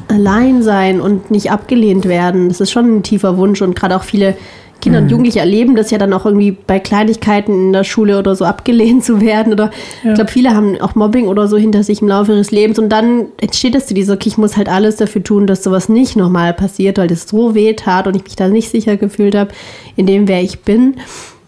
[0.07, 2.47] allein sein und nicht abgelehnt werden.
[2.47, 4.35] Das ist schon ein tiefer Wunsch und gerade auch viele
[4.79, 5.05] Kinder Mhm.
[5.05, 8.45] und Jugendliche erleben das ja dann auch irgendwie bei Kleinigkeiten in der Schule oder so
[8.45, 9.51] abgelehnt zu werden.
[9.51, 9.69] Oder
[10.03, 10.11] Ja.
[10.11, 12.87] ich glaube, viele haben auch Mobbing oder so hinter sich im Laufe ihres Lebens und
[12.89, 16.15] dann entsteht das zu dieser, okay, ich muss halt alles dafür tun, dass sowas nicht
[16.15, 19.51] nochmal passiert, weil das so weh tat und ich mich da nicht sicher gefühlt habe
[19.97, 20.95] in dem, wer ich bin.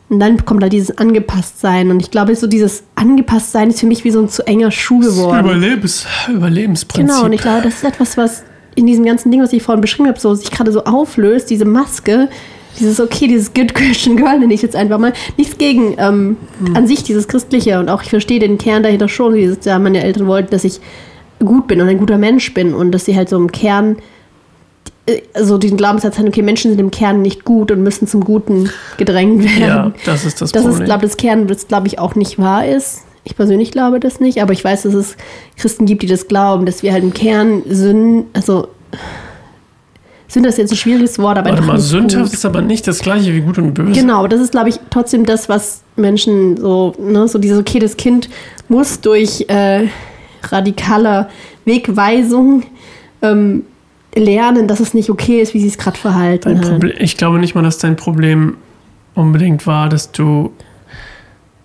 [0.10, 1.90] Und dann kommt halt dieses Angepasstsein.
[1.90, 5.00] Und ich glaube, so dieses Angepasstsein ist für mich wie so ein zu enger Schuh
[5.00, 5.46] geworden.
[5.46, 7.08] Überlebens, Überlebensprinzip.
[7.08, 8.44] Genau, und ich glaube, das ist etwas, was
[8.76, 11.66] in diesem ganzen Ding, was ich vorhin beschrieben habe, so sich gerade so auflöst, diese
[11.66, 12.30] Maske,
[12.80, 15.14] dieses okay, dieses Good Christian Girl nenne ich jetzt einfach mal.
[15.38, 16.38] Nichts gegen ähm,
[16.74, 20.04] an sich dieses Christliche und auch ich verstehe den Kern dahinter schon, dieses, ja, meine
[20.04, 20.80] Eltern wollten, dass ich
[21.40, 23.98] gut bin und ein guter Mensch bin und dass sie halt so im Kern
[25.06, 28.24] äh, so diesen Glaubenssatz haben, okay, Menschen sind im Kern nicht gut und müssen zum
[28.24, 29.62] Guten gedrängt werden.
[29.62, 30.82] Ja, das ist das, Das Problem.
[30.82, 33.02] ist, glaube ich, das Kern, das, glaube ich, auch nicht wahr ist.
[33.26, 35.16] Ich persönlich glaube das nicht, aber ich weiß, dass es
[35.56, 38.68] Christen gibt, die das glauben, dass wir halt im Kern Sünden, also
[40.28, 42.34] Sünde ist jetzt ein schwieriges Wort, aber Warte mal, sündhaft gut.
[42.34, 43.92] ist aber nicht das gleiche wie gut und böse.
[43.92, 47.98] Genau, das ist, glaube ich, trotzdem das, was Menschen so, ne, so dieses, okay, das
[47.98, 48.30] Kind
[48.68, 49.88] muss durch äh,
[50.50, 51.30] radikaler
[51.66, 52.64] Wegweisung
[53.22, 53.64] ähm,
[54.16, 56.60] lernen, dass es nicht okay ist, wie sie es gerade verhalten.
[56.62, 58.58] Problem, ich glaube nicht mal, dass dein Problem
[59.16, 60.54] unbedingt war, dass du.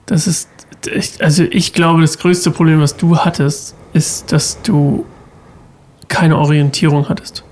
[0.06, 0.48] Das ist.
[0.92, 5.04] Ich, also, ich glaube, das größte Problem, was du hattest, ist, dass du
[6.08, 7.44] keine Orientierung hattest.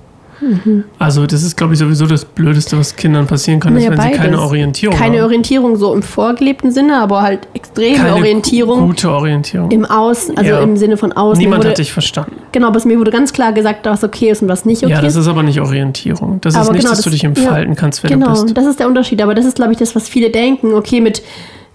[0.99, 4.05] Also, das ist, glaube ich, sowieso das Blödeste, was Kindern passieren kann, Naja, ist, wenn
[4.13, 4.41] sie keine beides.
[4.51, 5.25] Orientierung Keine haben.
[5.25, 9.71] Orientierung so im vorgelebten Sinne, aber halt extreme Keine Orientierung Gute Orientierung.
[9.71, 10.61] im Außen, also Ja.
[10.61, 11.41] im Sinne von außen.
[11.43, 12.33] Niemand wurde, hat dich verstanden.
[12.53, 14.93] Genau, aber es mir wurde ganz klar gesagt, was okay ist und was nicht okay
[14.93, 15.23] Ja, das ist.
[15.23, 16.41] ist aber nicht Orientierung.
[16.43, 18.57] Das ist Aber nicht, genau, dass du das- dich entfalten kannst, wer Genau, du bist.
[18.57, 19.23] das ist der Unterschied.
[19.23, 20.75] Aber das ist, glaube ich, das, was viele denken.
[20.75, 21.23] Okay, mit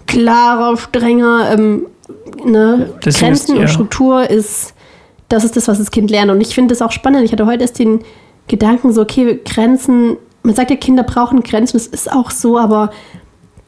[0.06, 1.86] klarer, strenger ähm,
[2.44, 3.54] ne, Grenzen ist- ja.
[3.56, 4.74] und Struktur ist,
[5.28, 6.30] das ist das, was das Kind lernt.
[6.30, 7.24] Und ich finde das auch spannend.
[7.24, 8.00] Ich hatte heute erst den
[8.48, 12.90] Gedanken, so, okay, Grenzen, man sagt ja, Kinder brauchen Grenzen, das ist auch so, aber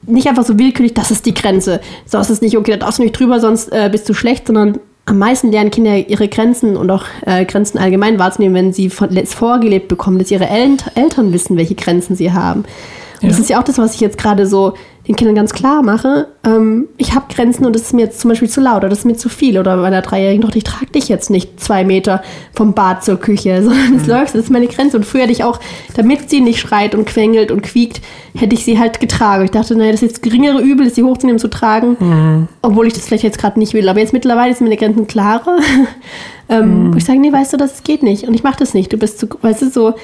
[0.07, 1.81] nicht einfach so willkürlich, das ist die Grenze.
[2.07, 4.47] So ist es nicht, okay, da darfst du nicht drüber, sonst äh, bist du schlecht,
[4.47, 8.89] sondern am meisten lernen Kinder ihre Grenzen und auch äh, Grenzen allgemein wahrzunehmen, wenn sie
[8.91, 12.61] von, vorgelebt bekommen, dass ihre El Eltern wissen, welche Grenzen sie haben.
[12.61, 13.29] Und ja.
[13.29, 14.75] das ist ja auch das, was ich jetzt gerade so
[15.07, 18.31] den Kindern ganz klar mache, ähm, ich habe Grenzen und das ist mir jetzt zum
[18.31, 19.59] Beispiel zu laut oder das ist mir zu viel.
[19.59, 22.23] Oder bei meiner dreijährigen Tochter, ich trage dich jetzt nicht zwei Meter
[22.55, 24.09] vom Bad zur Küche, sondern es mhm.
[24.09, 24.97] läuft, das ist meine Grenze.
[24.97, 25.61] Und früher hätte ich auch,
[25.95, 28.01] damit sie nicht schreit und quengelt und quiekt,
[28.35, 29.45] hätte ich sie halt getragen.
[29.45, 32.49] Ich dachte, naja, das ist jetzt geringere Übel, ist sie hochzunehmen, zu tragen, mhm.
[32.63, 33.89] obwohl ich das vielleicht jetzt gerade nicht will.
[33.89, 35.59] Aber jetzt mittlerweile sind meine Grenzen klarer.
[36.49, 36.97] ähm, mhm.
[36.97, 38.27] Ich sage, nee, weißt du, das geht nicht.
[38.27, 38.91] Und ich mache das nicht.
[38.91, 39.95] Du bist zu, weißt du, so,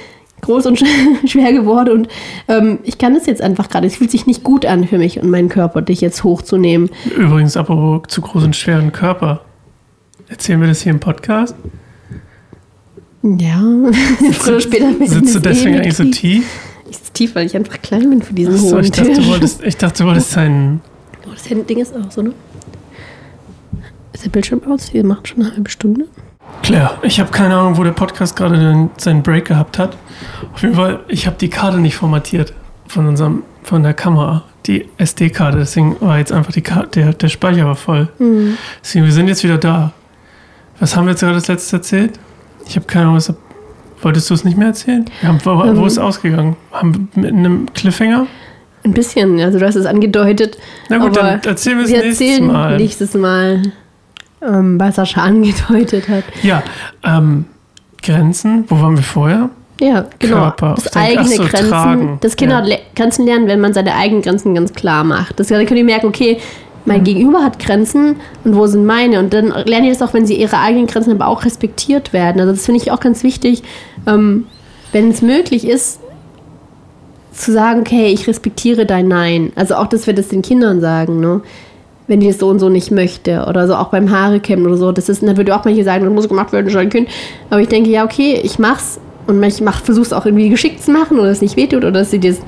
[0.41, 0.83] groß und
[1.27, 2.09] schwer geworden und
[2.49, 3.87] ähm, ich kann das jetzt einfach gerade.
[3.87, 6.91] Es fühlt sich nicht gut an für mich und meinen Körper, dich jetzt hochzunehmen.
[7.17, 9.43] Übrigens, apropos zu groß und schweren Körper.
[10.29, 11.57] Erzählen wir das hier im Podcast?
[13.23, 13.61] Ja,
[14.33, 15.07] früher oder später.
[15.07, 16.45] Sitzt du deswegen eigentlich so tief?
[16.89, 19.27] Ich sitze tief, weil ich einfach klein bin für diesen so, hohen ich dachte, du
[19.27, 20.81] wolltest, ich dachte, du wolltest sein...
[21.27, 22.33] Oh, das Ding ist auch so, ne?
[24.13, 24.93] Ist der Bildschirm aus?
[24.93, 26.07] Wir machen schon eine halbe Stunde.
[26.63, 29.97] Claire, ich habe keine Ahnung, wo der Podcast gerade seinen Break gehabt hat.
[30.53, 32.53] Auf jeden Fall, ich habe die Karte nicht formatiert
[32.87, 35.59] von unserem, von der Kamera, die SD-Karte.
[35.59, 38.09] Deswegen war jetzt einfach die Karte, der, der Speicher war voll.
[38.19, 38.57] Mhm.
[38.83, 39.93] Deswegen, wir sind jetzt wieder da.
[40.79, 42.19] Was haben wir jetzt gerade das letzte erzählt?
[42.67, 43.33] Ich habe keine Ahnung, was.
[44.03, 45.05] Wolltest du es nicht mehr erzählen?
[45.23, 46.05] Haben, wo, um, wo ist es ähm.
[46.05, 46.57] ausgegangen?
[46.73, 48.27] Haben wir mit einem Cliffhanger?
[48.83, 50.57] Ein bisschen, also du hast es angedeutet.
[50.89, 52.77] Na gut, dann erzählen wir es nächstes Mal.
[52.79, 53.63] Nächstes Mal
[54.43, 56.25] ähm, bei Sascha angedeutet hat.
[56.43, 56.63] Ja,
[57.05, 57.45] ähm,
[58.03, 59.51] Grenzen, wo waren wir vorher?
[59.81, 60.37] Ja, genau.
[60.37, 62.19] Körper das eigene so, Grenzen, tragen.
[62.21, 62.77] dass Kinder ja.
[62.95, 65.41] Grenzen lernen, wenn man seine eigenen Grenzen ganz klar macht.
[65.41, 66.39] Das, dann können die merken, okay,
[66.85, 67.05] mein mhm.
[67.05, 69.19] Gegenüber hat Grenzen und wo sind meine?
[69.19, 72.41] Und dann lernen die das auch, wenn sie ihre eigenen Grenzen aber auch respektiert werden.
[72.41, 73.63] Also das finde ich auch ganz wichtig,
[74.07, 74.47] ähm,
[74.93, 76.01] wenn es möglich ist,
[77.33, 79.53] zu sagen, okay, ich respektiere dein Nein.
[79.57, 81.41] Also auch, dass wir das den Kindern sagen, ne?
[82.11, 83.47] Wenn die das so und so nicht möchte.
[83.49, 84.91] Oder so auch beim Haare kämmen oder so.
[84.91, 87.09] Das ist, da würde auch manche sagen, das muss gemacht werden, schon Kind.
[87.51, 90.91] Aber ich denke, ja, okay, ich mach's und ich mach, versuch's auch irgendwie geschickt zu
[90.91, 92.41] machen oder es nicht wehtut oder dass sie das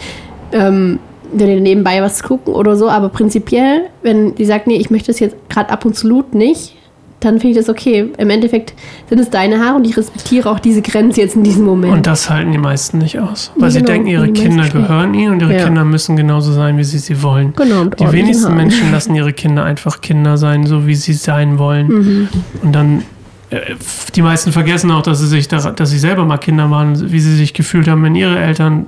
[0.51, 0.98] ähm,
[1.33, 2.88] nebenbei was gucken oder so.
[2.88, 6.75] Aber prinzipiell, wenn die sagt, nee, ich möchte das jetzt gerade ab und zu nicht,
[7.24, 8.11] dann finde ich das okay.
[8.18, 8.74] Im Endeffekt
[9.08, 11.92] sind es deine Haare und ich respektiere auch diese Grenze jetzt in diesem Moment.
[11.92, 13.52] Und das halten die meisten nicht aus.
[13.56, 15.64] Weil ja, sie genau, denken, ihre Kinder gehören ihnen und ihre ja.
[15.64, 17.52] Kinder müssen genauso sein, wie sie sie wollen.
[17.56, 18.56] Genau, die wenigsten Haaren.
[18.56, 21.88] Menschen lassen ihre Kinder einfach Kinder sein, so wie sie sein wollen.
[21.88, 22.28] Mhm.
[22.62, 23.02] Und dann
[23.50, 23.74] äh,
[24.14, 27.37] die meisten vergessen auch, dass sie sich, dass sie selber mal Kinder waren, wie sie
[27.37, 28.87] sich gefühlt haben, wenn ihre Eltern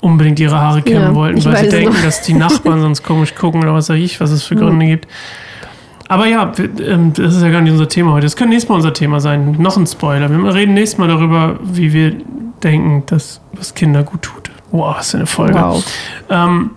[0.00, 2.02] unbedingt ihre Haare kämmen ja, wollten, weil sie denken, noch.
[2.02, 4.90] dass die Nachbarn sonst komisch gucken oder was weiß ich, was es für Gründe mhm.
[4.90, 5.08] gibt.
[6.08, 8.26] Aber ja, ähm, das ist ja gar nicht unser Thema heute.
[8.26, 9.56] Das könnte nächstes Mal unser Thema sein.
[9.58, 10.28] Noch ein Spoiler.
[10.30, 12.16] Wir reden nächstes Mal darüber, wie wir
[12.62, 14.50] denken, dass was Kinder gut tut.
[14.70, 15.54] Wow, was für eine Folge.
[15.54, 15.84] Wow.
[16.28, 16.70] Ähm,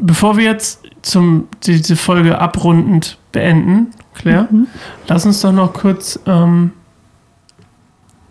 [0.00, 4.66] bevor wir jetzt zum, diese Folge abrundend beenden, Claire, mhm.
[5.06, 6.72] lass uns doch noch kurz ähm,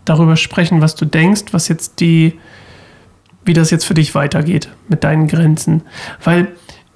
[0.06, 2.40] darüber sprechen, was du denkst, was jetzt die,
[3.46, 5.84] wie das jetzt für dich weitergeht mit deinen Grenzen.
[6.24, 6.50] Weil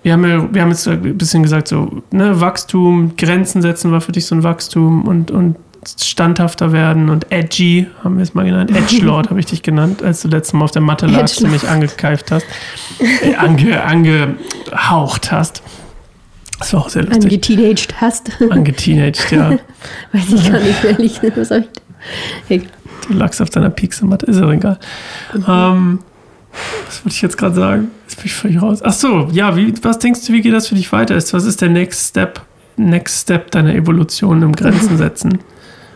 [0.03, 4.01] wir haben, ja, wir haben jetzt ein bisschen gesagt, so, ne, Wachstum, Grenzen setzen war
[4.01, 5.55] für dich so ein Wachstum und, und
[5.99, 8.71] standhafter werden und edgy, haben wir es mal genannt.
[8.75, 11.67] Edgelord habe ich dich genannt, als du letztes Mal auf der Matte lagst und mich
[11.67, 12.45] angekeift hast,
[12.99, 15.63] äh, ange, angehaucht hast.
[16.59, 17.23] Das war auch sehr lustig.
[17.23, 18.31] Angeteenaged hast.
[18.49, 19.51] Angeteenaged, ja.
[20.13, 21.19] Weiß ich gar nicht, ehrlich.
[21.35, 21.65] Was ich
[22.47, 22.67] hey.
[23.07, 24.79] Du lagst auf deiner Pixelmatte, ist ja egal.
[25.33, 25.45] Mhm.
[25.47, 25.99] Ähm,
[26.85, 27.91] was wollte ich jetzt gerade sagen?
[28.07, 28.79] Jetzt bin ich völlig raus.
[28.83, 31.15] Ach so, ja, wie, was denkst du, wie geht das für dich weiter?
[31.15, 32.41] Was ist der Next Step,
[32.77, 35.39] Next Step deiner Evolution im Grenzen setzen?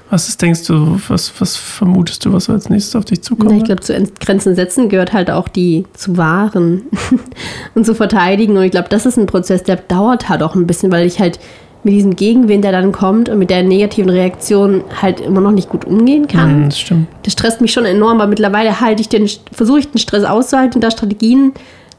[0.10, 3.52] Was ist, denkst du, was, was vermutest du, was als nächstes auf dich zukommt?
[3.52, 6.84] ich glaube, zu Grenzen setzen gehört halt auch die zu wahren
[7.76, 8.56] und zu verteidigen.
[8.56, 11.20] Und ich glaube, das ist ein Prozess, der dauert halt auch ein bisschen, weil ich
[11.20, 11.40] halt
[11.88, 15.70] mit diesem Gegenwind, der dann kommt und mit der negativen Reaktion halt immer noch nicht
[15.70, 16.64] gut umgehen kann.
[16.64, 17.08] Mm, das stimmt.
[17.24, 20.76] Das stresst mich schon enorm, aber mittlerweile halte ich den, versuche ich den Stress auszuhalten
[20.76, 21.54] und da Strategien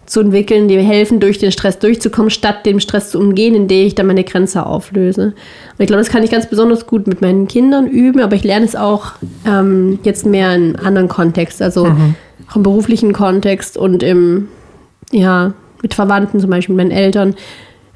[0.05, 3.87] zu entwickeln, die mir helfen, durch den Stress durchzukommen, statt dem Stress zu umgehen, indem
[3.87, 5.23] ich dann meine Grenze auflöse.
[5.23, 5.35] Und
[5.79, 8.67] ich glaube, das kann ich ganz besonders gut mit meinen Kindern üben, aber ich lerne
[8.67, 9.13] es auch
[9.47, 12.15] ähm, jetzt mehr in anderen Kontext, also mhm.
[12.51, 14.49] auch im beruflichen Kontext und im,
[15.13, 17.35] ja, mit Verwandten, zum Beispiel mit meinen Eltern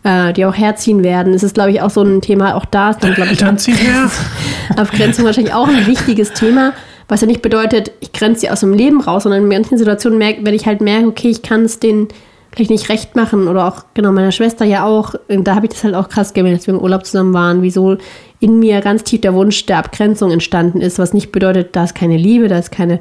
[0.04, 1.34] äh, die auch herziehen werden.
[1.34, 3.38] Es ist, glaube ich, auch so ein Thema, auch da ist dann, glaube ich,
[4.76, 6.72] Abgrenzung wahrscheinlich auch ein wichtiges Thema,
[7.08, 10.18] was ja nicht bedeutet, ich grenze sie aus dem Leben raus, sondern in manchen Situationen
[10.18, 12.08] merke, wenn ich halt merke, okay, ich kann es denen
[12.54, 15.84] vielleicht nicht recht machen oder auch, genau, meiner Schwester ja auch, da habe ich das
[15.84, 17.96] halt auch krass gemerkt, als wir im Urlaub zusammen waren, wieso
[18.40, 21.94] in mir ganz tief der Wunsch der Abgrenzung entstanden ist, was nicht bedeutet, da ist
[21.94, 22.98] keine Liebe, da ist keine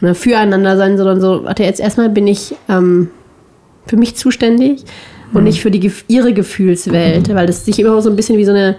[0.00, 3.10] oder füreinander sein, sondern so, warte, jetzt erstmal bin ich ähm,
[3.86, 4.84] für mich zuständig
[5.34, 5.44] und Mhm.
[5.44, 8.76] nicht für die, ihre Gefühlswelt, weil das sich immer so ein bisschen wie so eine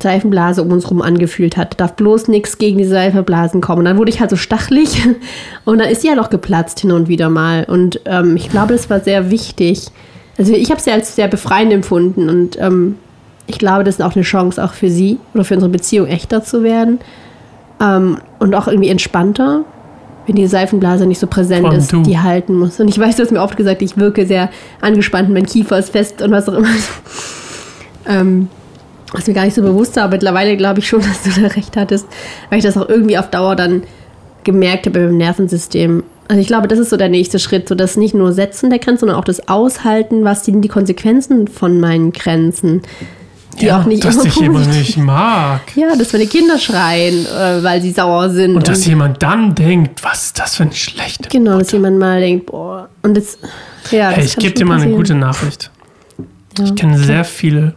[0.00, 1.74] Seifenblase um uns rum angefühlt hat.
[1.74, 3.80] Da darf bloß nichts gegen die Seifenblasen kommen.
[3.80, 5.06] Und dann wurde ich halt so stachelig
[5.64, 7.64] und dann ist sie halt auch geplatzt hin und wieder mal.
[7.64, 9.86] Und ähm, ich glaube, das war sehr wichtig.
[10.38, 12.94] Also ich habe sie als sehr befreiend empfunden und ähm,
[13.48, 16.44] ich glaube, das ist auch eine Chance auch für sie oder für unsere Beziehung echter
[16.44, 17.00] zu werden
[17.80, 19.64] ähm, und auch irgendwie entspannter,
[20.28, 22.02] wenn die Seifenblase nicht so präsent ist, du.
[22.02, 22.78] die halten muss.
[22.78, 25.90] Und ich weiß, du hast mir oft gesagt, ich wirke sehr angespannt, mein Kiefer ist
[25.90, 26.68] fest und was auch immer.
[28.06, 28.48] ähm,
[29.12, 31.48] was mir gar nicht so bewusst war, aber mittlerweile glaube ich schon, dass du da
[31.48, 32.06] recht hattest,
[32.50, 33.82] weil ich das auch irgendwie auf Dauer dann
[34.44, 36.04] gemerkt habe beim Nervensystem.
[36.28, 38.78] Also ich glaube, das ist so der nächste Schritt, so das nicht nur Setzen der
[38.78, 42.82] Grenzen, sondern auch das Aushalten, was sind die Konsequenzen von meinen Grenzen,
[43.58, 45.60] die auch nicht dass immer dich jemand nicht mag.
[45.74, 48.56] Ja, dass meine Kinder schreien, äh, weil sie sauer sind.
[48.56, 51.28] Und dass jemand dann denkt, was ist das für eine schlechte.
[51.28, 53.38] genau, dass jemand mal denkt, boah, und jetzt,
[53.90, 55.70] ja, Hey, das ich gebe dir mal eine gute Nachricht.
[56.58, 56.64] Ja.
[56.64, 57.74] Ich kenne sehr viele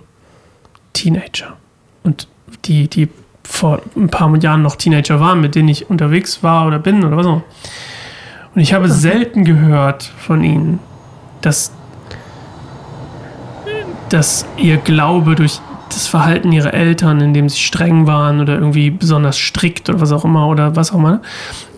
[0.93, 1.57] Teenager.
[2.03, 2.27] Und
[2.65, 3.09] die, die
[3.43, 7.17] vor ein paar Jahren noch Teenager waren, mit denen ich unterwegs war oder bin oder
[7.17, 7.41] was auch.
[8.55, 10.79] Und ich habe selten gehört von ihnen,
[11.41, 11.71] dass,
[14.09, 15.59] dass ihr Glaube durch
[15.95, 20.25] das Verhalten ihrer Eltern, indem sie streng waren oder irgendwie besonders strikt oder was auch
[20.25, 21.21] immer oder was auch immer,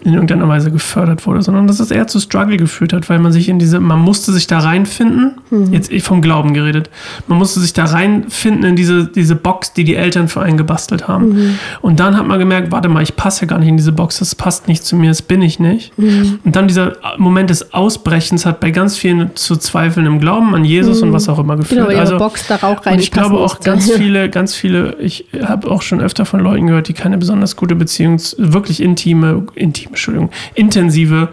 [0.04, 3.32] in irgendeiner Weise gefördert wurde, sondern dass es eher zu Struggle geführt hat, weil man
[3.32, 5.34] sich in diese, man musste sich da reinfinden,
[5.72, 6.90] jetzt eh vom Glauben geredet,
[7.28, 11.08] man musste sich da reinfinden in diese, diese Box, die die Eltern für einen gebastelt
[11.08, 11.58] haben.
[11.82, 14.36] Und dann hat man gemerkt, warte mal, ich passe gar nicht in diese Box, das
[14.36, 15.94] passt nicht zu mir, das bin ich nicht.
[15.98, 20.66] Und dann dieser Moment des Ausbrechens hat bei ganz vielen zu Zweifeln im Glauben an
[20.66, 21.88] Jesus und was auch immer geführt.
[21.88, 25.26] Genau, also, Box da Rauch rein und ich glaube auch ganz viele, ganz viele, ich
[25.42, 29.93] habe auch schon öfter von Leuten gehört, die keine besonders gute Beziehung, wirklich intime, intime,
[29.94, 31.30] Entschuldigung, intensive,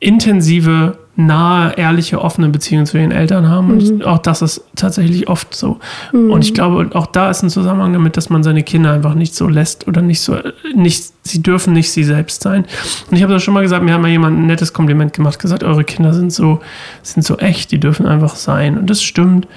[0.00, 3.72] intensive, nahe, ehrliche, offene Beziehung zu ihren Eltern haben.
[3.72, 5.80] Und ich, auch das ist tatsächlich oft so.
[6.12, 9.34] Und ich glaube, auch da ist ein Zusammenhang damit, dass man seine Kinder einfach nicht
[9.34, 10.38] so lässt oder nicht so,
[10.76, 12.66] nicht, sie dürfen nicht sie selbst sein.
[13.10, 15.40] Und ich habe das schon mal gesagt, mir hat mal jemand ein nettes Kompliment gemacht,
[15.40, 16.60] gesagt, eure Kinder sind so,
[17.02, 18.78] sind so echt, die dürfen einfach sein.
[18.78, 19.48] Und das stimmt.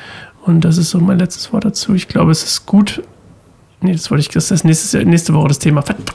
[0.43, 1.93] Und das ist so mein letztes Wort dazu.
[1.93, 3.04] Ich glaube, es ist gut.
[3.82, 5.84] Nee, das wollte ich, das ist nächstes, nächste Woche das Thema.
[5.84, 6.12] Verdammt.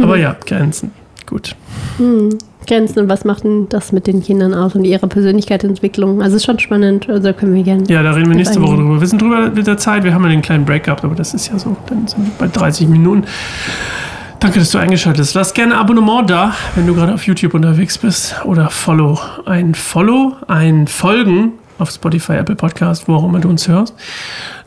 [0.00, 0.92] Aber ja, Grenzen.
[1.26, 1.56] Gut.
[2.66, 6.22] Grenzen und was macht denn das mit den Kindern aus und ihrer Persönlichkeitsentwicklung?
[6.22, 7.84] Also ist schon spannend, also da können wir gerne.
[7.88, 9.00] Ja, da reden wir nächste Woche drüber.
[9.00, 10.04] Wir sind drüber mit der Zeit.
[10.04, 11.76] Wir haben ja den kleinen Break gehabt, aber das ist ja so.
[11.86, 13.24] Dann sind wir bei 30 Minuten.
[14.40, 15.34] Danke, dass du eingeschaltet hast.
[15.34, 18.34] Lass gerne ein Abonnement da, wenn du gerade auf YouTube unterwegs bist.
[18.44, 19.18] Oder Follow.
[19.46, 23.94] Ein Follow, ein Folgen auf Spotify, Apple Podcast, wo auch immer du uns hörst.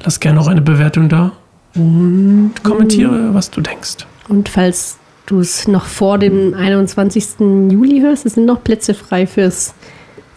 [0.03, 1.31] Lass gerne auch eine Bewertung da
[1.75, 4.05] und kommentiere, was du denkst.
[4.29, 7.39] Und falls du es noch vor dem 21.
[7.71, 9.73] Juli hörst, es sind noch Plätze frei fürs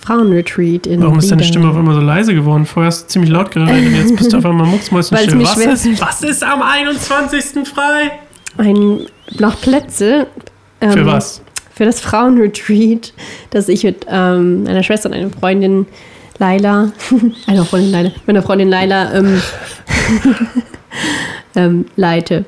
[0.01, 1.44] Frauenretreat in Warum ist deine.
[1.44, 2.64] Stimme auf einmal so leise geworden?
[2.64, 5.42] Vorher hast du ziemlich laut geredet und jetzt bist du auf einmal mucksmäuschenstill.
[5.42, 7.68] Was ist, was ist am 21.
[7.68, 8.12] frei?
[8.57, 9.01] Ein,
[9.38, 10.27] noch Plätze.
[10.81, 11.42] ähm, Für was?
[11.74, 13.12] Für das Frauenretreat,
[13.51, 15.87] das ich mit ähm, einer Schwester und einer Freundin
[16.38, 16.92] Laila,
[17.46, 19.42] einer Freundin Laila, meiner Freundin Laila ähm,
[21.55, 22.46] ähm, leite.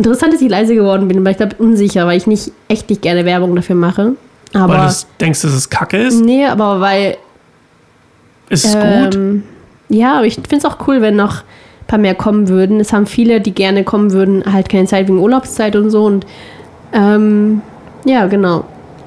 [0.00, 3.02] Interessant, dass ich leise geworden bin, aber ich glaube unsicher, weil ich nicht echt nicht
[3.02, 4.14] gerne Werbung dafür mache.
[4.54, 6.18] Weil Aber du denkst, dass es kacke ist?
[6.24, 7.18] nee, aber weil
[8.48, 9.14] Ist es gut?
[9.14, 9.42] ähm,
[9.90, 12.80] ja, aber ich finde es auch cool, wenn noch ein paar mehr kommen würden.
[12.80, 16.04] Es haben viele, die gerne kommen würden, halt keine Zeit wegen Urlaubszeit und so.
[16.06, 16.24] Und
[16.94, 17.60] ähm,
[18.06, 18.64] ja, genau.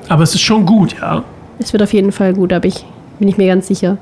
[0.10, 1.23] Aber es ist schon gut, ja.
[1.58, 2.86] Es wird auf jeden Fall gut, aber ich
[3.17, 3.97] bin ich mir ganz sicher,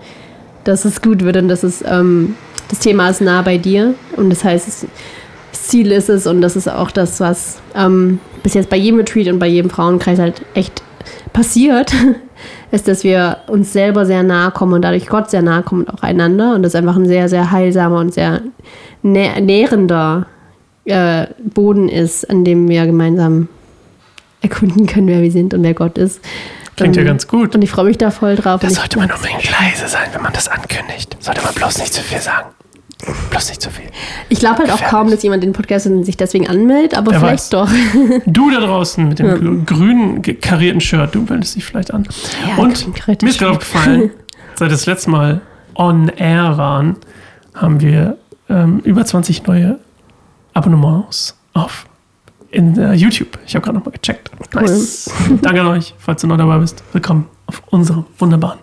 [0.66, 2.36] dass es gut wird und dass es ähm,
[2.68, 4.86] das Thema ist nah bei dir und das heißt, es,
[5.54, 9.28] Ziel ist es und das ist auch das, was ähm, bis jetzt bei jedem Retreat
[9.28, 10.82] und bei jedem Frauenkreis halt echt
[11.34, 11.94] passiert,
[12.72, 15.94] ist, dass wir uns selber sehr nahe kommen und dadurch Gott sehr nahe kommen und
[15.94, 18.42] auch einander und das einfach ein sehr, sehr heilsamer und sehr
[19.04, 20.28] nä nährender
[20.86, 23.48] äh, Boden ist, an dem wir gemeinsam
[24.42, 26.22] erkunden können, wer wir sind und wer Gott ist.
[26.76, 27.54] Klingt ja Ähm, ganz gut.
[27.54, 28.62] Und ich freue mich da voll drauf.
[28.62, 31.18] Da sollte man unbedingt leise sein, wenn man das ankündigt.
[31.20, 32.50] Sollte man bloß nicht zu viel sagen.
[33.30, 33.86] Bloß nicht zu viel.
[34.30, 37.44] ich glaube halt auch kaum, dass jemand den Podcast sich deswegen anmeldet, aber Wer vielleicht
[37.44, 37.50] weiß.
[37.50, 37.70] doch.
[38.28, 42.08] Du da draußen mit dem grü- grünen karierten Shirt, du meldest dich vielleicht an.
[42.48, 42.86] Ja, Und
[43.22, 44.12] mir ist gerade aufgefallen,
[44.56, 45.42] seit das letzte Mal
[45.76, 46.98] on air waren,
[47.56, 48.18] haben wir
[48.50, 49.80] ähm, über 20 neue
[50.54, 51.86] Abonnements auf
[52.52, 53.40] in äh, YouTube.
[53.48, 54.30] Ich habe gerade nochmal gecheckt.
[54.54, 55.10] Nice.
[55.42, 56.84] Danke an euch, falls du neu dabei bist.
[56.92, 58.60] Willkommen auf unserem wunderbaren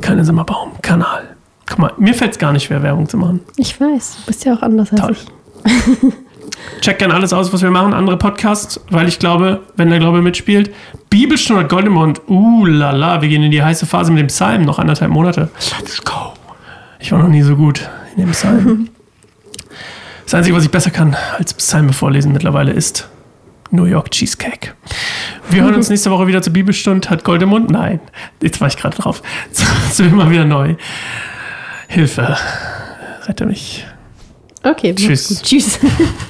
[0.00, 1.29] Keine Simmerbaum-Kanal.
[1.70, 3.40] Guck mal, mir fällt es gar nicht schwer, Werbung zu machen.
[3.56, 5.16] Ich weiß, du bist ja auch anders als Toll.
[5.64, 6.12] ich.
[6.80, 10.20] Check gerne alles aus, was wir machen, andere Podcasts, weil ich glaube, wenn der Glaube
[10.20, 10.74] mitspielt,
[11.10, 15.12] Bibelstunde Goldemond, uh lala, wir gehen in die heiße Phase mit dem Psalm, noch anderthalb
[15.12, 15.48] Monate.
[15.78, 16.32] Let's go.
[16.98, 18.88] Ich war noch nie so gut in dem Psalm.
[20.24, 23.08] Das Einzige, was ich besser kann als Psalme vorlesen mittlerweile ist
[23.72, 24.74] New York Cheesecake.
[25.48, 27.10] Wir hören uns nächste Woche wieder zur Bibelstunde.
[27.10, 27.68] Hat Goldemund?
[27.68, 27.98] Nein.
[28.40, 29.24] Jetzt war ich gerade drauf.
[29.90, 30.76] Zu immer wieder neu.
[31.90, 32.36] Hilfe.
[33.26, 33.84] Rette mich.
[34.62, 35.42] Okay, Tschüss.
[35.42, 35.80] Tschüss.